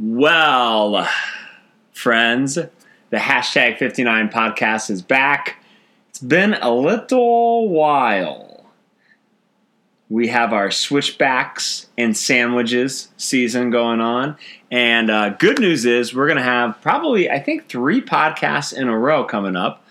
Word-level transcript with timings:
Well, 0.00 1.08
friends, 1.92 2.54
the 2.54 3.16
hashtag 3.16 3.78
59 3.78 4.28
podcast 4.28 4.90
is 4.90 5.02
back. 5.02 5.56
It's 6.08 6.20
been 6.20 6.54
a 6.54 6.72
little 6.72 7.68
while. 7.68 8.64
We 10.08 10.28
have 10.28 10.52
our 10.52 10.70
switchbacks 10.70 11.88
and 11.98 12.16
sandwiches 12.16 13.08
season 13.16 13.70
going 13.70 14.00
on. 14.00 14.36
And 14.70 15.10
uh, 15.10 15.30
good 15.30 15.58
news 15.58 15.84
is 15.84 16.14
we're 16.14 16.28
going 16.28 16.38
to 16.38 16.44
have 16.44 16.80
probably, 16.80 17.28
I 17.28 17.40
think, 17.40 17.68
three 17.68 18.00
podcasts 18.00 18.72
in 18.72 18.86
a 18.86 18.96
row 18.96 19.24
coming 19.24 19.56
up. 19.56 19.84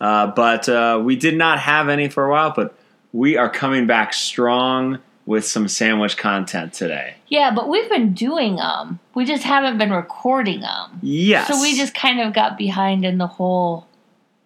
Uh, 0.00 0.26
but 0.26 0.68
uh, 0.68 1.00
we 1.04 1.14
did 1.14 1.36
not 1.36 1.60
have 1.60 1.88
any 1.88 2.08
for 2.08 2.24
a 2.24 2.30
while, 2.32 2.52
but 2.54 2.76
we 3.12 3.36
are 3.36 3.48
coming 3.48 3.86
back 3.86 4.12
strong 4.12 4.98
with 5.26 5.46
some 5.46 5.68
sandwich 5.68 6.16
content 6.16 6.72
today. 6.72 7.14
Yeah, 7.28 7.52
but 7.54 7.68
we've 7.68 7.88
been 7.88 8.12
doing 8.12 8.56
them. 8.56 8.98
We 9.14 9.24
just 9.24 9.44
haven't 9.44 9.78
been 9.78 9.92
recording 9.92 10.60
them. 10.60 10.98
Yes. 11.02 11.48
So 11.48 11.60
we 11.62 11.76
just 11.76 11.94
kind 11.94 12.20
of 12.20 12.32
got 12.32 12.58
behind 12.58 13.04
in 13.04 13.18
the 13.18 13.26
whole 13.28 13.86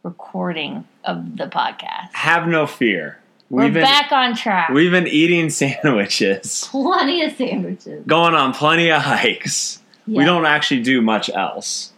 recording 0.02 0.84
of 1.04 1.36
the 1.36 1.46
podcast. 1.46 2.12
have 2.12 2.46
no 2.46 2.66
fear. 2.66 3.18
We're 3.48 3.64
We've 3.64 3.74
been, 3.74 3.82
back 3.84 4.10
on 4.10 4.34
track. 4.34 4.70
we've 4.70 4.90
been 4.90 5.06
eating 5.06 5.50
sandwiches, 5.60 6.66
Plenty 6.70 7.22
of 7.22 7.32
sandwiches. 7.36 8.04
going 8.06 8.34
on 8.34 8.52
plenty 8.52 8.90
of 8.90 9.02
hikes. 9.02 9.80
We 10.06 10.24
don't 10.24 10.46
actually 10.46 10.82
do 10.82 11.00
much 11.02 11.28
else 11.30 11.92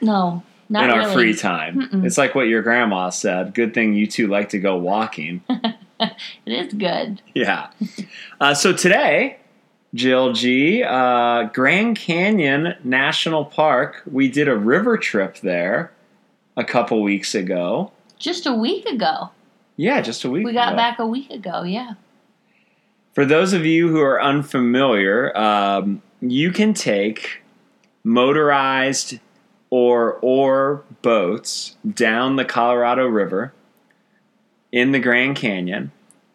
No, 0.00 0.42
not 0.68 0.84
in 0.84 0.90
our 0.90 0.98
really. 1.00 1.12
free 1.14 1.34
time. 1.34 1.80
Mm-mm. 1.80 2.04
It's 2.04 2.18
like 2.18 2.34
what 2.36 2.48
your 2.48 2.62
grandma 2.62 3.10
said. 3.10 3.54
Good 3.54 3.72
thing 3.74 3.94
you 3.94 4.06
two 4.06 4.26
like 4.28 4.50
to 4.50 4.58
go 4.58 4.76
walking. 4.76 5.42
It 6.46 6.52
is 6.52 6.72
good. 6.72 7.20
yeah. 7.34 7.70
Uh, 8.40 8.54
so 8.54 8.72
today, 8.72 9.36
Jill 9.94 10.32
G, 10.32 10.82
uh, 10.82 11.44
Grand 11.52 11.98
Canyon 11.98 12.74
National 12.84 13.44
Park, 13.44 14.02
we 14.10 14.28
did 14.30 14.48
a 14.48 14.56
river 14.56 14.96
trip 14.96 15.38
there 15.40 15.92
a 16.56 16.64
couple 16.64 17.02
weeks 17.02 17.34
ago. 17.34 17.92
Just 18.18 18.46
a 18.46 18.52
week 18.52 18.86
ago. 18.86 19.30
Yeah, 19.76 20.00
just 20.00 20.24
a 20.24 20.30
week 20.30 20.44
We 20.46 20.52
got 20.52 20.68
ago. 20.68 20.76
back 20.76 20.98
a 20.98 21.06
week 21.06 21.30
ago. 21.30 21.62
Yeah. 21.62 21.92
For 23.14 23.24
those 23.24 23.52
of 23.52 23.64
you 23.66 23.88
who 23.88 24.00
are 24.00 24.22
unfamiliar, 24.22 25.36
um, 25.36 26.02
you 26.20 26.52
can 26.52 26.74
take 26.74 27.42
motorized 28.04 29.18
or 29.70 30.18
or 30.22 30.84
boats 31.02 31.76
down 31.94 32.36
the 32.36 32.44
Colorado 32.44 33.06
River 33.06 33.52
in 34.72 34.92
the 34.92 34.98
Grand 34.98 35.36
Canyon. 35.36 35.92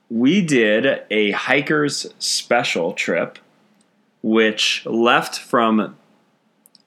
We 0.09 0.41
did 0.41 1.03
a 1.09 1.31
hiker's 1.31 2.13
special 2.19 2.93
trip, 2.93 3.39
which 4.21 4.85
left 4.85 5.39
from 5.39 5.95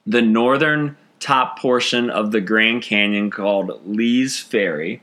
the 0.07 0.23
northern 0.23 0.97
top 1.21 1.59
portion 1.59 2.11
of 2.11 2.31
the 2.31 2.41
Grand 2.41 2.83
Canyon 2.83 3.31
called 3.31 3.81
Lee's 3.85 4.39
Ferry, 4.39 5.03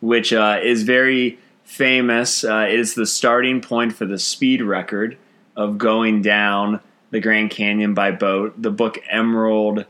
which 0.00 0.32
uh, 0.32 0.60
is 0.62 0.82
very 0.82 1.38
famous. 1.64 2.44
Uh, 2.44 2.66
it 2.68 2.78
is 2.78 2.94
the 2.94 3.06
starting 3.06 3.60
point 3.60 3.94
for 3.94 4.06
the 4.06 4.18
speed 4.18 4.62
record 4.62 5.16
of 5.56 5.78
going 5.78 6.22
down 6.22 6.80
the 7.10 7.20
Grand 7.20 7.50
Canyon 7.50 7.94
by 7.94 8.10
boat. 8.10 8.60
The 8.60 8.70
book 8.70 8.98
Emerald, 9.08 9.86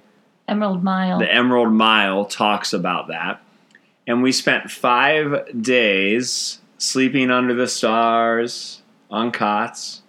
Emerald 0.47 0.84
Mile. 0.84 1.19
the 1.19 1.32
Emerald 1.32 1.72
Mile, 1.72 2.25
talks 2.25 2.72
about 2.72 3.08
that. 3.08 3.42
And 4.06 4.22
we 4.22 4.33
spent 4.33 4.70
five 4.70 5.62
days 5.62 6.58
sleeping 6.78 7.30
under 7.30 7.55
the 7.55 7.66
stars 7.69 8.83
on 9.10 9.30
cots 9.33 10.02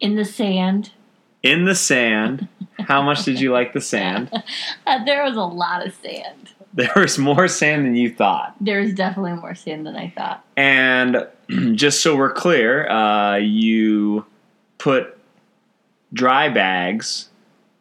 in 0.00 0.14
the 0.16 0.24
sand. 0.24 0.90
in 1.42 1.64
the 1.64 1.74
sand. 1.74 2.48
How 2.80 3.02
much 3.02 3.24
did 3.24 3.40
you 3.40 3.52
like 3.52 3.72
the 3.72 3.80
sand? 3.80 4.30
Uh, 4.86 5.04
there 5.04 5.24
was 5.24 5.36
a 5.36 5.40
lot 5.42 5.84
of 5.84 5.92
sand. 5.94 6.50
There 6.72 6.92
was 6.94 7.18
more 7.18 7.48
sand 7.48 7.84
than 7.86 7.96
you 7.96 8.14
thought. 8.14 8.54
There 8.60 8.80
was 8.80 8.94
definitely 8.94 9.32
more 9.32 9.54
sand 9.56 9.84
than 9.86 9.96
I 9.96 10.10
thought. 10.10 10.44
And 10.56 11.26
just 11.74 12.02
so 12.02 12.14
we're 12.16 12.32
clear, 12.32 12.88
uh, 12.88 13.36
you 13.36 14.24
put 14.78 15.18
dry 16.12 16.48
bags 16.50 17.28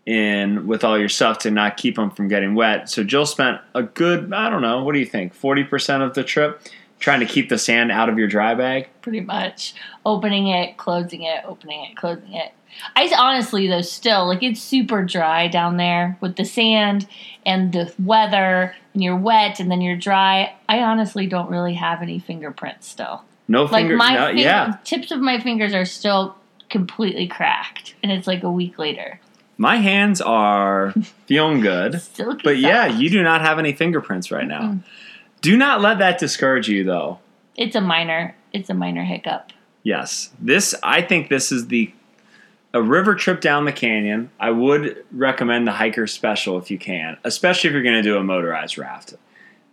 in 0.06 0.68
with 0.68 0.84
all 0.84 0.98
your 1.00 1.10
stuff 1.10 1.40
to 1.40 1.52
not 1.52 1.78
keep 1.78 1.96
them 1.96 2.12
from 2.12 2.28
getting 2.28 2.54
wet. 2.56 2.90
So 2.90 3.04
Jill 3.04 3.26
spent 3.26 3.60
a 3.74 3.84
good, 3.84 4.32
I 4.34 4.50
don't 4.50 4.62
know, 4.62 4.84
what 4.84 4.94
do 4.94 5.00
you 5.00 5.06
think, 5.06 5.34
40% 5.40 6.02
of 6.06 6.14
the 6.14 6.24
trip 6.24 6.62
trying 7.00 7.20
to 7.22 7.26
keep 7.26 7.50
the 7.50 7.58
sand 7.58 7.92
out 7.92 8.08
of 8.10 8.18
your 8.20 8.28
dry 8.28 8.54
bag? 8.54 8.88
Pretty 9.02 9.22
much. 9.22 9.74
Opening 10.06 10.48
it, 10.48 10.78
closing 10.78 11.24
it, 11.24 11.44
opening 11.46 11.84
it, 11.86 11.96
closing 11.98 12.34
it. 12.34 12.52
I 12.96 13.10
honestly, 13.18 13.68
though, 13.68 13.82
still, 13.82 14.28
like, 14.28 14.44
it's 14.44 14.62
super 14.62 15.02
dry 15.04 15.48
down 15.48 15.78
there 15.78 16.18
with 16.20 16.36
the 16.36 16.44
sand 16.44 17.08
and 17.46 17.72
the 17.72 17.94
weather, 17.98 18.76
and 18.94 19.02
you're 19.04 19.16
wet 19.16 19.60
and 19.62 19.72
then 19.72 19.80
you're 19.82 19.96
dry. 19.96 20.54
I 20.68 20.80
honestly 20.82 21.26
don't 21.26 21.50
really 21.50 21.76
have 21.76 22.02
any 22.02 22.20
fingerprints 22.20 22.88
still. 22.88 23.24
No 23.48 23.64
Like, 23.64 23.88
my 23.88 24.16
no, 24.16 24.26
finger- 24.28 24.42
yeah. 24.42 24.78
tips 24.84 25.12
of 25.12 25.22
my 25.22 25.40
fingers 25.40 25.74
are 25.74 25.86
still 25.86 26.36
completely 26.70 27.28
cracked, 27.28 27.96
and 28.04 28.12
it's 28.12 28.28
like 28.28 28.44
a 28.44 28.52
week 28.52 28.78
later. 28.78 29.20
My 29.58 29.78
hands 29.78 30.22
are 30.22 30.92
feeling 31.26 31.62
good. 31.62 32.02
Silky 32.02 32.42
But 32.44 32.58
yeah, 32.58 32.86
you 32.86 33.10
do 33.10 33.24
not 33.24 33.42
have 33.42 33.60
any 33.60 33.74
fingerprints 33.74 34.32
right 34.32 34.48
now. 34.48 34.62
Mm-mm. 34.62 34.84
Do 35.42 35.58
not 35.58 35.82
let 35.82 36.00
that 36.00 36.18
discourage 36.18 36.68
you 36.68 36.84
though. 36.84 37.20
it's 37.56 37.76
a 37.76 37.82
minor, 37.82 38.36
it's 38.52 38.70
a 38.70 38.74
minor 38.74 39.04
hiccup. 39.04 39.52
Yes. 39.84 40.32
This 40.40 40.74
I 40.82 41.02
think 41.02 41.30
this 41.30 41.52
is 41.52 41.68
the 41.68 41.94
a 42.74 42.82
river 42.82 43.16
trip 43.16 43.40
down 43.40 43.64
the 43.64 43.72
canyon. 43.72 44.30
I 44.38 44.52
would 44.52 45.06
recommend 45.12 45.66
the 45.66 45.72
hiker 45.72 46.08
special 46.08 46.58
if 46.58 46.70
you 46.70 46.78
can, 46.78 47.18
especially 47.24 47.70
if 47.70 47.74
you're 47.74 47.84
going 47.84 47.96
to 47.96 48.02
do 48.02 48.18
a 48.18 48.24
motorized 48.24 48.78
raft. 48.78 49.14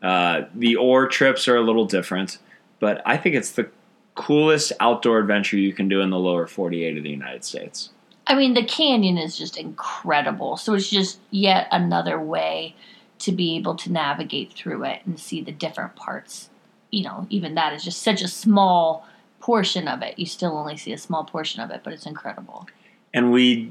Uh, 0.00 0.42
the 0.54 0.76
oar 0.76 1.08
trips 1.08 1.48
are 1.48 1.56
a 1.56 1.62
little 1.62 1.84
different, 1.84 2.38
but 2.78 3.02
I 3.04 3.16
think 3.16 3.34
it's 3.34 3.50
the 3.52 3.68
coolest 4.14 4.72
outdoor 4.78 5.18
adventure 5.18 5.56
you 5.56 5.72
can 5.72 5.88
do 5.88 6.00
in 6.00 6.10
the 6.10 6.18
lower 6.18 6.46
48 6.46 6.96
of 6.96 7.02
the 7.02 7.10
United 7.10 7.44
States. 7.44 7.90
I 8.32 8.34
mean, 8.34 8.54
the 8.54 8.64
canyon 8.64 9.18
is 9.18 9.36
just 9.36 9.58
incredible. 9.58 10.56
So 10.56 10.72
it's 10.72 10.88
just 10.88 11.20
yet 11.30 11.68
another 11.70 12.18
way 12.18 12.74
to 13.18 13.30
be 13.30 13.56
able 13.56 13.74
to 13.74 13.92
navigate 13.92 14.54
through 14.54 14.84
it 14.84 15.02
and 15.04 15.20
see 15.20 15.42
the 15.42 15.52
different 15.52 15.96
parts. 15.96 16.48
You 16.90 17.04
know, 17.04 17.26
even 17.28 17.56
that 17.56 17.74
is 17.74 17.84
just 17.84 18.00
such 18.00 18.22
a 18.22 18.28
small 18.28 19.06
portion 19.38 19.86
of 19.86 20.00
it. 20.00 20.18
You 20.18 20.24
still 20.24 20.56
only 20.56 20.78
see 20.78 20.94
a 20.94 20.98
small 20.98 21.24
portion 21.24 21.60
of 21.60 21.70
it, 21.72 21.82
but 21.84 21.92
it's 21.92 22.06
incredible. 22.06 22.66
And 23.12 23.32
we 23.32 23.70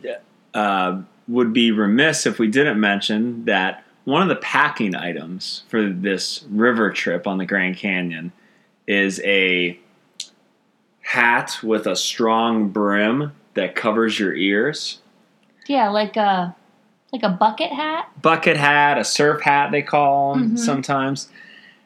uh, 0.54 1.02
would 1.28 1.54
be 1.54 1.72
remiss 1.72 2.28
if 2.28 2.38
we 2.38 2.48
didn't 2.48 2.80
mention 2.80 3.46
that 3.46 3.84
one 4.04 4.22
of 4.22 4.30
the 4.30 4.36
packing 4.36 4.94
items 4.94 5.64
for 5.70 5.90
this 5.90 6.44
river 6.52 6.92
trip 6.92 7.26
on 7.26 7.40
the 7.40 7.48
Grand 7.48 7.78
Canyon 7.78 8.32
is 8.86 9.20
a 9.24 9.80
hat 11.02 11.58
with 11.64 11.88
a 11.88 11.96
strong 11.96 12.70
brim 12.70 13.32
that 13.54 13.76
covers 13.76 14.20
your 14.20 14.34
ears. 14.34 15.00
Yeah, 15.68 15.90
like 15.90 16.18
a 16.18 16.56
like 17.14 17.24
a 17.24 17.30
bucket 17.30 17.72
hat. 17.72 18.10
Bucket 18.22 18.56
hat, 18.58 18.98
a 18.98 19.04
surf 19.04 19.42
hat, 19.42 19.72
they 19.72 19.82
call 19.82 20.34
them 20.34 20.52
Mhm. 20.52 20.60
sometimes. 20.60 21.30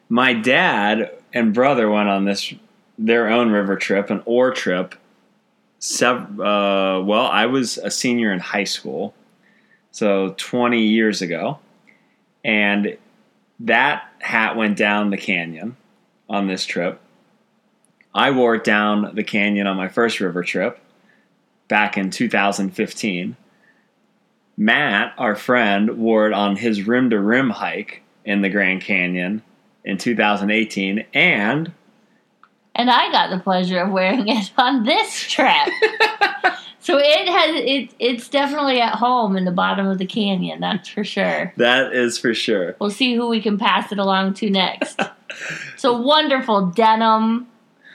My 0.08 0.32
dad 0.32 1.10
and 1.34 1.52
brother 1.52 1.90
went 1.90 2.08
on 2.08 2.24
this 2.24 2.54
their 2.98 3.28
own 3.28 3.50
river 3.50 3.76
trip, 3.76 4.08
an 4.08 4.22
oar 4.24 4.52
trip. 4.52 4.94
Sev- 5.78 6.40
uh, 6.40 7.02
well, 7.04 7.26
I 7.26 7.44
was 7.46 7.76
a 7.78 7.90
senior 7.90 8.32
in 8.32 8.38
high 8.38 8.64
school, 8.64 9.14
so 9.90 10.34
20 10.38 10.80
years 10.80 11.20
ago, 11.20 11.58
and 12.44 12.96
that 13.60 14.04
hat 14.20 14.56
went 14.56 14.76
down 14.78 15.10
the 15.10 15.16
canyon 15.18 15.76
on 16.28 16.46
this 16.46 16.64
trip. 16.64 17.00
I 18.14 18.30
wore 18.30 18.54
it 18.54 18.64
down 18.64 19.14
the 19.14 19.22
canyon 19.24 19.66
on 19.66 19.76
my 19.76 19.88
first 19.88 20.20
river 20.20 20.42
trip 20.42 20.78
back 21.68 21.96
in 21.96 22.10
2015. 22.10 23.36
Matt, 24.56 25.12
our 25.18 25.36
friend, 25.36 25.98
wore 25.98 26.26
it 26.26 26.32
on 26.32 26.56
his 26.56 26.86
rim 26.86 27.10
to 27.10 27.20
rim 27.20 27.50
hike 27.50 28.02
in 28.24 28.42
the 28.42 28.48
Grand 28.48 28.82
Canyon 28.82 29.42
in 29.84 29.98
2018, 29.98 31.06
and 31.14 31.72
And 32.74 32.90
I 32.90 33.10
got 33.12 33.30
the 33.30 33.38
pleasure 33.38 33.80
of 33.80 33.90
wearing 33.90 34.28
it 34.28 34.50
on 34.58 34.84
this 34.84 35.20
trip. 35.20 35.48
so 36.80 36.98
it 36.98 37.28
has 37.28 37.62
it 37.64 37.94
it's 37.98 38.28
definitely 38.28 38.80
at 38.80 38.94
home 38.94 39.36
in 39.36 39.44
the 39.44 39.52
bottom 39.52 39.86
of 39.86 39.98
the 39.98 40.06
canyon, 40.06 40.60
that's 40.60 40.88
for 40.88 41.04
sure. 41.04 41.52
that 41.56 41.92
is 41.92 42.18
for 42.18 42.34
sure. 42.34 42.76
We'll 42.80 42.90
see 42.90 43.14
who 43.14 43.28
we 43.28 43.40
can 43.40 43.58
pass 43.58 43.92
it 43.92 43.98
along 43.98 44.34
to 44.34 44.50
next. 44.50 45.00
it's 45.74 45.84
a 45.84 45.92
wonderful 45.92 46.66
denim 46.66 47.46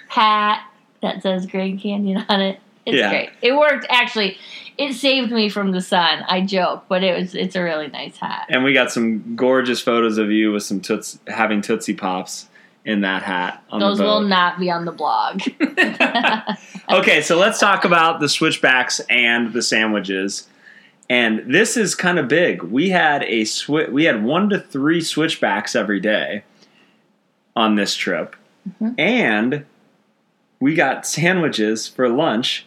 hat 0.08 0.64
that 1.02 1.24
says 1.24 1.46
Grand 1.46 1.82
Canyon 1.82 2.26
on 2.30 2.42
it. 2.42 2.60
It's 2.86 2.98
Yeah. 2.98 3.10
great. 3.10 3.30
It 3.42 3.54
worked 3.56 3.86
actually. 3.90 4.38
It 4.78 4.94
saved 4.94 5.32
me 5.32 5.50
from 5.50 5.72
the 5.72 5.82
sun. 5.82 6.24
I 6.28 6.42
joke, 6.42 6.86
but 6.88 7.04
it 7.04 7.18
was 7.20 7.36
it's 7.36 7.56
a 7.56 7.62
really 7.62 7.88
nice 7.88 8.18
hat. 8.18 8.48
And 8.50 8.64
we 8.64 8.74
got 8.74 8.92
some 8.92 9.36
gorgeous 9.36 9.80
photos 9.82 10.18
of 10.18 10.32
you 10.32 10.52
with 10.54 10.64
some 10.64 10.80
toots 10.80 11.20
having 11.28 11.62
Tootsie 11.62 11.94
Pops 11.94 12.48
in 12.84 13.02
that 13.02 13.22
hat 13.22 13.62
on 13.70 13.80
Those 13.80 14.00
will 14.00 14.22
not 14.22 14.60
be 14.60 14.72
on 14.72 14.86
the 14.86 14.92
blog. 14.92 15.42
okay, 16.90 17.22
so 17.22 17.38
let's 17.38 17.60
talk 17.60 17.86
about 17.86 18.20
the 18.20 18.30
switchbacks 18.30 19.00
and 19.10 19.54
the 19.54 19.62
sandwiches. 19.62 20.48
And 21.10 21.44
this 21.54 21.76
is 21.78 21.94
kind 21.94 22.18
of 22.18 22.28
big. 22.28 22.64
We 22.64 22.90
had 22.90 23.24
a 23.24 23.42
swi- 23.42 23.92
we 23.92 24.06
had 24.06 24.24
one 24.24 24.50
to 24.50 24.60
three 24.60 25.02
switchbacks 25.02 25.76
every 25.76 26.00
day 26.00 26.44
on 27.56 27.76
this 27.76 27.96
trip, 27.96 28.36
Mhm. 28.82 28.96
and 28.98 29.66
we 30.62 30.74
got 30.74 31.06
sandwiches 31.06 31.88
for 31.88 32.08
lunch. 32.08 32.66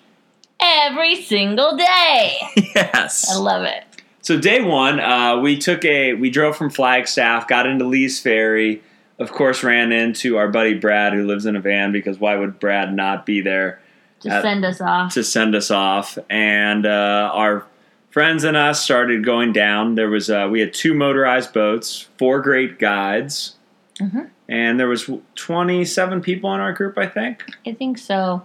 Every 0.61 1.17
single 1.23 1.77
day. 1.77 2.39
yes. 2.75 3.31
I 3.35 3.39
love 3.39 3.65
it. 3.65 3.85
So 4.23 4.39
day 4.39 4.63
one, 4.63 5.01
uh, 5.01 5.39
we 5.41 5.59
took 5.59 5.85
a 5.85 6.15
we 6.15 6.31
drove 6.31 6.57
from 6.57 6.71
Flagstaff, 6.71 7.47
got 7.47 7.67
into 7.67 7.85
Lee's 7.85 8.21
Ferry. 8.21 8.83
Of 9.19 9.31
course, 9.33 9.63
ran 9.63 9.93
into 9.93 10.39
our 10.39 10.49
buddy 10.49 10.75
Brad, 10.75 11.13
who 11.13 11.27
lives 11.27 11.47
in 11.47 11.55
a 11.57 11.61
van 11.61 11.93
because 11.93 12.19
why 12.19 12.35
would 12.37 12.59
Brad 12.59 12.93
not 12.95 13.27
be 13.27 13.41
there 13.43 13.81
To 14.21 14.31
Uh, 14.31 14.43
send 14.43 14.65
us 14.65 14.81
off. 14.81 15.13
to 15.15 15.23
send 15.23 15.55
us 15.55 15.71
off? 15.71 16.19
And 16.31 16.85
uh, 16.87 17.31
our 17.33 17.65
friends 18.11 18.45
and 18.45 18.57
us 18.57 18.83
started 18.83 19.25
going 19.25 19.53
down. 19.53 19.95
There 19.95 20.09
was 20.09 20.31
uh, 20.31 20.49
we 20.51 20.61
had 20.61 20.73
two 20.73 20.95
motorized 20.95 21.53
boats, 21.53 22.09
four 22.19 22.41
great 22.41 22.79
guides, 22.79 23.57
Mhm. 24.01 24.31
and 24.49 24.81
there 24.81 24.89
was 24.89 25.11
twenty 25.35 25.85
seven 25.85 26.21
people 26.23 26.53
in 26.55 26.61
our 26.61 26.73
group, 26.73 26.97
I 26.97 27.07
think. 27.07 27.45
I 27.67 27.73
think 27.73 27.99
so. 27.99 28.43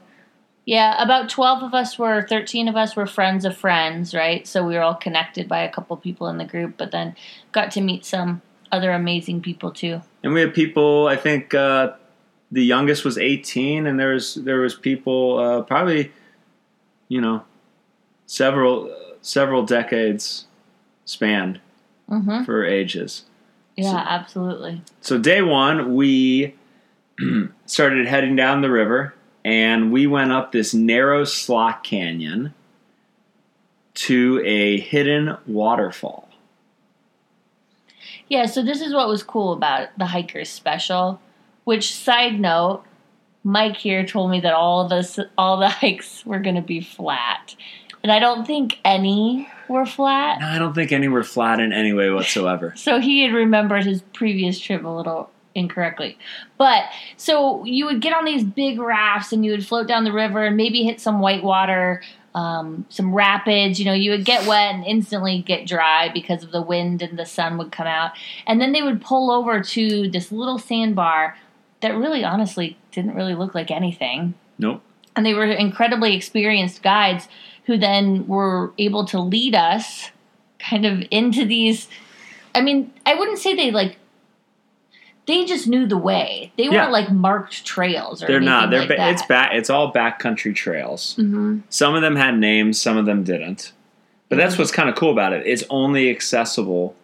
Yeah, 0.70 1.02
about 1.02 1.30
12 1.30 1.64
of 1.64 1.74
us 1.74 1.98
were, 1.98 2.22
13 2.22 2.68
of 2.68 2.76
us 2.76 2.96
were 2.96 3.08
friends 3.08 3.44
of 3.44 3.58
friends, 3.58 4.14
right? 4.14 4.48
So 4.48 4.64
we 4.64 4.76
were 4.76 4.82
all 4.82 4.94
connected 4.94 5.50
by 5.50 5.62
a 5.62 5.72
couple 5.72 5.98
people 5.98 6.28
in 6.28 6.38
the 6.38 6.46
group, 6.46 6.76
but 6.78 6.92
then 6.92 7.16
got 7.52 7.72
to 7.72 7.82
meet 7.82 8.06
some 8.06 8.44
other 8.72 8.92
amazing 8.92 9.42
people 9.42 9.72
too. 9.72 10.02
And 10.22 10.32
we 10.32 10.42
had 10.42 10.54
people. 10.54 11.08
I 11.08 11.16
think 11.16 11.56
uh, 11.56 11.94
the 12.52 12.64
youngest 12.64 13.04
was 13.04 13.18
18, 13.18 13.88
and 13.88 14.00
there 14.00 14.14
was 14.14 14.36
there 14.36 14.60
was 14.60 14.76
people 14.76 15.40
uh, 15.40 15.62
probably, 15.64 16.12
you 17.08 17.20
know, 17.20 17.46
several 18.28 18.96
several 19.22 19.66
decades 19.66 20.46
spanned 21.06 21.60
hmm 22.08 22.44
for 22.44 22.64
ages. 22.64 23.26
Yeah, 23.76 24.06
absolutely. 24.08 24.84
So 25.02 25.18
day 25.18 25.42
one, 25.42 25.96
we 25.96 26.54
started 27.66 28.06
heading 28.06 28.36
down 28.36 28.62
the 28.62 28.70
river, 28.70 29.16
and 29.50 29.92
we 29.92 30.06
went 30.06 30.32
up 30.32 30.52
this 30.52 30.76
narrow 30.76 31.26
slot 31.26 31.84
canyon 31.84 32.54
to 33.96 34.40
a 34.46 34.80
hidden 34.80 35.36
waterfall. 35.48 36.30
Yeah, 38.28 38.46
so 38.46 38.62
this 38.62 38.80
is 38.80 38.94
what 38.94 39.08
was 39.08 39.24
cool 39.24 39.52
about 39.54 39.90
the 39.98 40.06
Hikers 40.06 40.50
Special. 40.50 41.20
Which 41.64 41.96
side 41.96 42.40
note, 42.40 42.84
Mike 43.44 43.76
here 43.76 44.06
told 44.06 44.30
me 44.30 44.40
that 44.42 44.54
all 44.54 44.88
the 44.88 45.28
all 45.36 45.58
the 45.58 45.70
hikes 45.82 46.24
were 46.28 46.40
going 46.40 46.56
to 46.56 46.62
be 46.62 46.80
flat, 46.80 47.56
and 48.04 48.12
I 48.12 48.20
don't 48.20 48.46
think 48.46 48.78
any 48.86 49.50
were 49.68 49.88
flat. 49.88 50.42
No, 50.42 50.46
I 50.46 50.60
don't 50.60 50.76
think 50.76 50.92
any 50.92 51.08
were 51.08 51.24
flat 51.24 51.60
in 51.60 51.74
any 51.74 51.92
way 51.92 52.12
whatsoever. 52.12 52.74
So 52.78 53.00
he 53.00 53.24
had 53.24 53.34
remembered 53.34 53.84
his 53.84 54.04
previous 54.14 54.60
trip 54.60 54.84
a 54.84 54.90
little 54.90 55.32
incorrectly. 55.56 56.18
But 56.58 56.84
so 57.18 57.64
you 57.66 57.86
would 57.86 58.02
get 58.02 58.14
on 58.14 58.26
these 58.26 58.44
big 58.44 58.80
rafts 58.80 59.34
and 59.34 59.44
you 59.44 59.52
would 59.52 59.66
float 59.66 59.88
down 59.88 60.04
the 60.04 60.14
river 60.14 60.46
and 60.46 60.56
maybe 60.58 60.84
hit 60.84 61.02
some 61.02 61.20
whitewater, 61.20 62.02
um, 62.36 62.86
some 62.90 63.14
rapids. 63.14 63.80
You 63.80 63.86
know, 63.86 63.94
you 63.94 64.12
would 64.12 64.26
get 64.26 64.48
wet 64.48 64.76
and 64.76 64.86
instantly 64.86 65.42
get 65.42 65.68
dry 65.68 66.10
because 66.14 66.44
of 66.44 66.52
the 66.52 66.62
wind 66.62 67.02
and 67.02 67.18
the 67.18 67.26
sun 67.26 67.58
would 67.58 67.72
come 67.72 67.88
out. 67.88 68.12
And 68.46 68.62
then 68.62 68.72
they 68.72 68.82
would 68.82 69.02
pull 69.02 69.32
over 69.32 69.62
to 69.62 70.10
this 70.10 70.32
little 70.32 70.60
sandbar 70.60 71.36
that 71.82 71.96
really 71.96 72.24
honestly 72.24 72.78
didn't 72.92 73.16
really 73.16 73.36
look 73.36 73.56
like 73.56 73.72
anything 73.72 74.34
Nope. 74.58 74.82
and 75.16 75.26
they 75.26 75.34
were 75.34 75.46
incredibly 75.46 76.16
experienced 76.16 76.82
guides 76.84 77.28
who 77.66 77.78
then 77.78 78.28
were 78.28 78.74
able 78.78 79.06
to 79.06 79.20
lead 79.20 79.56
us 79.56 80.12
kind 80.60 80.86
of 80.86 81.04
into 81.12 81.46
these 81.46 81.88
i 82.54 82.62
mean 82.62 82.92
i 83.06 83.16
wouldn't 83.16 83.40
say 83.40 83.56
they 83.56 83.72
like 83.72 83.98
they 85.30 85.46
just 85.46 85.68
knew 85.68 85.86
the 85.88 85.98
way 85.98 86.52
they 86.58 86.64
Yeah. 86.66 86.72
weren't 86.72 86.92
like 86.92 87.12
marked 87.12 87.64
trails 87.66 88.24
or 88.24 88.28
They're 88.28 88.40
not. 88.40 88.70
They're 88.72 88.80
like 88.82 88.90
ba- 88.90 89.10
it's 89.12 89.22
back. 89.26 89.52
It's 89.54 89.70
all 89.70 89.94
backcountry 89.94 90.54
trails. 90.56 91.16
hmm 91.16 91.60
Some 91.70 91.94
of 91.96 92.02
them 92.02 92.16
had 92.16 92.38
names, 92.38 92.82
some 92.82 92.98
of 92.98 93.06
them 93.06 93.24
didn't. 93.24 93.72
But 94.30 94.38
that's 94.38 94.56
Mhm. 94.56 94.60
what's 94.60 94.72
kind 94.72 94.90
of 94.90 94.96
cool 94.96 95.12
about 95.12 95.34
it. 95.34 95.44
It's 95.46 95.64
only 95.70 96.10
accessible 96.10 96.96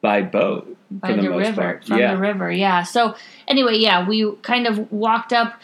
by 0.00 0.22
boat. 0.22 0.72
by 0.88 1.08
for 1.08 1.16
the 1.16 1.22
the, 1.22 1.30
most 1.30 1.46
river 1.48 1.60
part. 1.62 1.84
from 1.84 1.98
Yeah. 1.98 2.14
the 2.14 2.20
river 2.20 2.48
yeah 2.52 2.84
so 2.84 3.16
anyway 3.48 3.76
yeah 3.76 4.06
we 4.06 4.30
kind 4.42 4.68
of 4.68 4.92
walked 4.92 5.32
up 5.32 5.54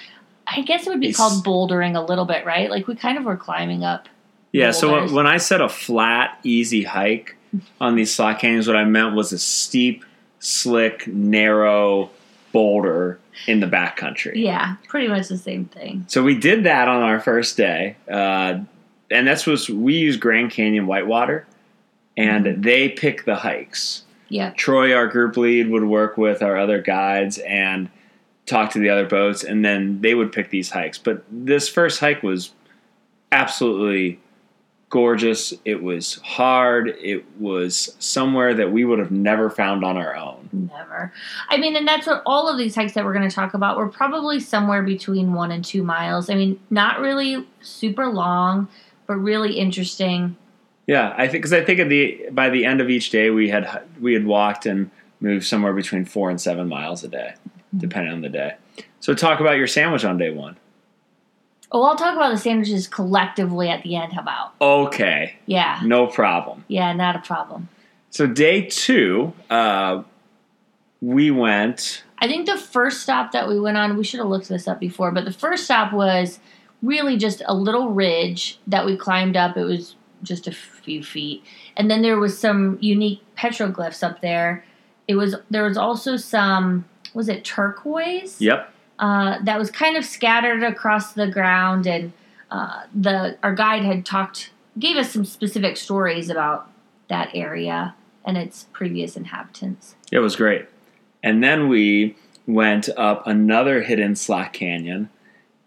i 0.48 0.62
guess 0.62 0.84
it 0.84 0.90
would 0.90 0.98
be 0.98 1.10
It's- 1.10 1.16
called 1.16 1.44
bouldering 1.44 1.94
a 1.96 2.00
little 2.00 2.24
bit 2.24 2.44
right 2.44 2.68
like 2.68 2.88
we 2.88 2.96
kind 2.96 3.16
of 3.16 3.22
were 3.24 3.36
climbing 3.36 3.84
up 3.84 4.08
Yeah. 4.50 4.72
So 4.72 5.06
when 5.14 5.26
I 5.28 5.36
said 5.38 5.60
a 5.60 5.68
flat, 5.68 6.38
easy 6.42 6.82
hike 6.82 7.36
on 7.80 7.94
these 7.94 8.12
slot 8.12 8.40
canyons, 8.40 8.66
what 8.66 8.76
I 8.76 8.84
meant 8.84 9.14
was 9.14 9.32
a 9.32 9.38
steep, 9.38 10.04
slick, 10.44 11.06
narrow 11.06 12.10
boulder 12.52 13.18
in 13.46 13.60
the 13.60 13.66
backcountry. 13.66 14.32
yeah 14.34 14.76
pretty 14.88 15.08
much 15.08 15.28
the 15.28 15.38
same 15.38 15.64
thing 15.66 16.04
So 16.08 16.22
we 16.22 16.36
did 16.38 16.64
that 16.64 16.88
on 16.88 17.00
our 17.02 17.18
first 17.20 17.56
day, 17.56 17.96
uh, 18.10 18.58
and 19.10 19.26
that's 19.26 19.46
was 19.46 19.70
we 19.70 19.94
use 19.94 20.16
Grand 20.16 20.50
Canyon 20.50 20.86
Whitewater, 20.86 21.46
and 22.16 22.44
Mm-hmm. 22.44 22.60
they 22.60 22.88
pick 22.90 23.24
the 23.24 23.36
hikes. 23.36 24.02
yeah 24.28 24.50
Troy, 24.50 24.94
our 24.94 25.06
group 25.06 25.36
lead, 25.38 25.70
would 25.70 25.84
work 25.84 26.18
with 26.18 26.42
our 26.42 26.56
other 26.58 26.80
guides 26.82 27.38
and 27.38 27.88
talk 28.44 28.72
to 28.72 28.78
the 28.80 28.90
other 28.90 29.06
boats, 29.06 29.44
and 29.44 29.64
then 29.64 30.00
they 30.02 30.14
would 30.14 30.32
pick 30.32 30.50
these 30.50 30.68
hikes. 30.70 30.98
But 30.98 31.24
this 31.30 31.68
first 31.68 32.00
hike 32.00 32.22
was 32.22 32.50
absolutely 33.30 34.18
gorgeous. 34.92 35.54
It 35.64 35.82
was 35.82 36.16
hard. 36.16 36.88
It 37.00 37.24
was 37.40 37.96
somewhere 37.98 38.52
that 38.52 38.70
we 38.70 38.84
would 38.84 38.98
have 38.98 39.10
never 39.10 39.48
found 39.48 39.84
on 39.86 39.96
our 39.96 40.14
own. 40.14 40.50
Never. 40.52 41.10
I 41.48 41.56
mean, 41.56 41.74
and 41.76 41.88
that's 41.88 42.06
what 42.06 42.22
all 42.26 42.46
of 42.46 42.58
these 42.58 42.74
hikes 42.74 42.92
that 42.92 43.02
we're 43.02 43.14
going 43.14 43.28
to 43.28 43.34
talk 43.34 43.54
about 43.54 43.78
were 43.78 43.88
probably 43.88 44.38
somewhere 44.38 44.82
between 44.82 45.32
one 45.32 45.50
and 45.50 45.64
two 45.64 45.82
miles. 45.82 46.28
I 46.28 46.34
mean, 46.34 46.60
not 46.68 47.00
really 47.00 47.46
super 47.62 48.06
long, 48.06 48.68
but 49.06 49.14
really 49.14 49.54
interesting. 49.58 50.36
Yeah, 50.86 51.14
I 51.16 51.26
think 51.26 51.42
because 51.42 51.54
I 51.54 51.64
think 51.64 51.80
at 51.80 51.88
the 51.88 52.28
by 52.30 52.50
the 52.50 52.66
end 52.66 52.82
of 52.82 52.90
each 52.90 53.08
day 53.08 53.30
we 53.30 53.48
had 53.48 53.82
we 53.98 54.12
had 54.12 54.26
walked 54.26 54.66
and 54.66 54.90
moved 55.20 55.46
somewhere 55.46 55.72
between 55.72 56.04
four 56.04 56.28
and 56.28 56.38
seven 56.38 56.68
miles 56.68 57.02
a 57.02 57.08
day, 57.08 57.32
mm-hmm. 57.34 57.78
depending 57.78 58.12
on 58.12 58.20
the 58.20 58.28
day. 58.28 58.56
So 59.00 59.14
talk 59.14 59.40
about 59.40 59.56
your 59.56 59.68
sandwich 59.68 60.04
on 60.04 60.18
day 60.18 60.30
one. 60.30 60.58
Oh, 61.74 61.82
I'll 61.84 61.96
talk 61.96 62.14
about 62.14 62.30
the 62.30 62.36
sandwiches 62.38 62.86
collectively 62.86 63.68
at 63.70 63.82
the 63.82 63.96
end. 63.96 64.12
How 64.12 64.20
about? 64.20 64.52
Okay, 64.60 65.36
Yeah. 65.46 65.80
no 65.84 66.06
problem. 66.06 66.64
Yeah, 66.68 66.92
not 66.92 67.16
a 67.16 67.20
problem. 67.20 67.68
So 68.10 68.26
day 68.26 68.66
two, 68.66 69.32
uh, 69.48 70.02
we 71.00 71.30
went. 71.30 72.04
I 72.18 72.28
think 72.28 72.46
the 72.46 72.58
first 72.58 73.00
stop 73.00 73.32
that 73.32 73.48
we 73.48 73.58
went 73.58 73.78
on, 73.78 73.96
we 73.96 74.04
should 74.04 74.20
have 74.20 74.28
looked 74.28 74.48
this 74.50 74.68
up 74.68 74.78
before, 74.78 75.10
but 75.12 75.24
the 75.24 75.32
first 75.32 75.64
stop 75.64 75.92
was 75.94 76.38
really 76.82 77.16
just 77.16 77.42
a 77.46 77.54
little 77.54 77.88
ridge 77.90 78.58
that 78.66 78.84
we 78.84 78.96
climbed 78.96 79.36
up. 79.36 79.56
It 79.56 79.64
was 79.64 79.96
just 80.22 80.46
a 80.46 80.52
few 80.52 81.02
feet. 81.02 81.42
And 81.76 81.90
then 81.90 82.02
there 82.02 82.18
was 82.18 82.38
some 82.38 82.76
unique 82.80 83.22
petroglyphs 83.36 84.02
up 84.02 84.20
there. 84.20 84.64
It 85.08 85.14
was 85.16 85.34
there 85.50 85.64
was 85.64 85.76
also 85.76 86.16
some 86.16 86.84
was 87.14 87.28
it 87.28 87.44
turquoise? 87.44 88.40
Yep. 88.40 88.71
Uh, 88.98 89.38
that 89.42 89.58
was 89.58 89.70
kind 89.70 89.96
of 89.96 90.04
scattered 90.04 90.62
across 90.62 91.12
the 91.12 91.26
ground 91.26 91.86
and 91.86 92.12
uh, 92.50 92.82
the 92.94 93.36
our 93.42 93.54
guide 93.54 93.82
had 93.82 94.04
talked 94.04 94.50
gave 94.78 94.96
us 94.96 95.10
some 95.10 95.24
specific 95.24 95.76
stories 95.76 96.28
about 96.28 96.70
that 97.08 97.30
area 97.34 97.94
and 98.24 98.36
its 98.36 98.66
previous 98.72 99.16
inhabitants. 99.16 99.96
It 100.10 100.20
was 100.20 100.36
great. 100.36 100.66
And 101.22 101.42
then 101.42 101.68
we 101.68 102.16
went 102.46 102.88
up 102.96 103.26
another 103.26 103.82
hidden 103.82 104.16
slot 104.16 104.52
canyon 104.52 105.08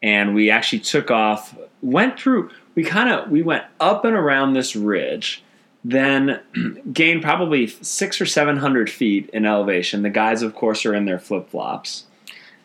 and 0.03 0.35
we 0.35 0.49
actually 0.49 0.79
took 0.79 1.09
off 1.09 1.57
went 1.81 2.19
through 2.19 2.49
we 2.75 2.83
kind 2.83 3.09
of 3.09 3.29
we 3.29 3.41
went 3.41 3.63
up 3.79 4.03
and 4.05 4.15
around 4.15 4.53
this 4.53 4.75
ridge 4.75 5.43
then 5.83 6.41
gained 6.93 7.21
probably 7.21 7.67
six 7.67 8.19
or 8.19 8.25
seven 8.25 8.57
hundred 8.57 8.89
feet 8.89 9.29
in 9.31 9.45
elevation 9.45 10.01
the 10.01 10.09
guys 10.09 10.41
of 10.41 10.53
course 10.53 10.85
are 10.85 10.93
in 10.93 11.05
their 11.05 11.19
flip-flops 11.19 12.05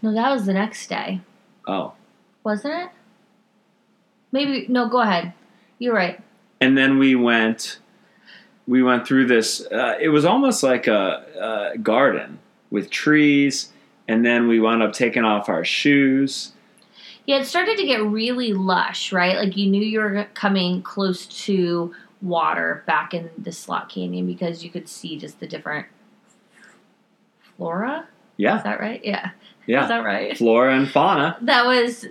No, 0.02 0.12
that 0.14 0.30
was 0.30 0.46
the 0.46 0.52
next 0.54 0.88
day, 0.88 1.20
oh 1.66 1.92
wasn't 2.44 2.74
it? 2.74 2.88
Maybe 4.32 4.66
no. 4.68 4.88
Go 4.88 5.00
ahead. 5.00 5.32
You're 5.78 5.94
right. 5.94 6.20
and 6.60 6.76
then 6.76 6.98
we 6.98 7.14
went 7.14 7.78
we 8.66 8.82
went 8.82 9.06
through 9.06 9.26
this 9.26 9.60
uh, 9.72 9.96
it 10.00 10.08
was 10.10 10.24
almost 10.24 10.62
like 10.62 10.86
a, 10.86 11.72
a 11.74 11.78
garden 11.78 12.38
with 12.70 12.90
trees 12.90 13.72
and 14.06 14.24
then 14.24 14.46
we 14.46 14.60
wound 14.60 14.82
up 14.82 14.92
taking 14.92 15.24
off 15.24 15.48
our 15.48 15.64
shoes 15.64 16.52
Yeah, 17.26 17.38
it 17.40 17.46
started 17.46 17.76
to 17.78 17.86
get 17.86 18.02
really 18.02 18.52
lush, 18.52 19.10
right? 19.12 19.36
Like 19.36 19.56
you 19.56 19.68
knew 19.70 19.82
you 19.82 20.00
were 20.00 20.26
coming 20.34 20.82
close 20.82 21.26
to 21.46 21.94
water 22.22 22.82
back 22.86 23.14
in 23.14 23.30
the 23.38 23.52
slot 23.52 23.88
canyon 23.88 24.26
because 24.26 24.62
you 24.62 24.70
could 24.70 24.88
see 24.88 25.18
just 25.18 25.40
the 25.40 25.46
different 25.46 25.86
flora. 27.56 28.06
Yeah. 28.36 28.58
Is 28.58 28.64
that 28.64 28.80
right? 28.80 29.04
Yeah. 29.04 29.30
Yeah 29.66 29.82
Is 29.82 29.88
that 29.88 30.04
right? 30.04 30.36
flora 30.36 30.76
and 30.76 30.88
fauna 30.88 31.36
That 31.42 31.66
was 31.66 32.06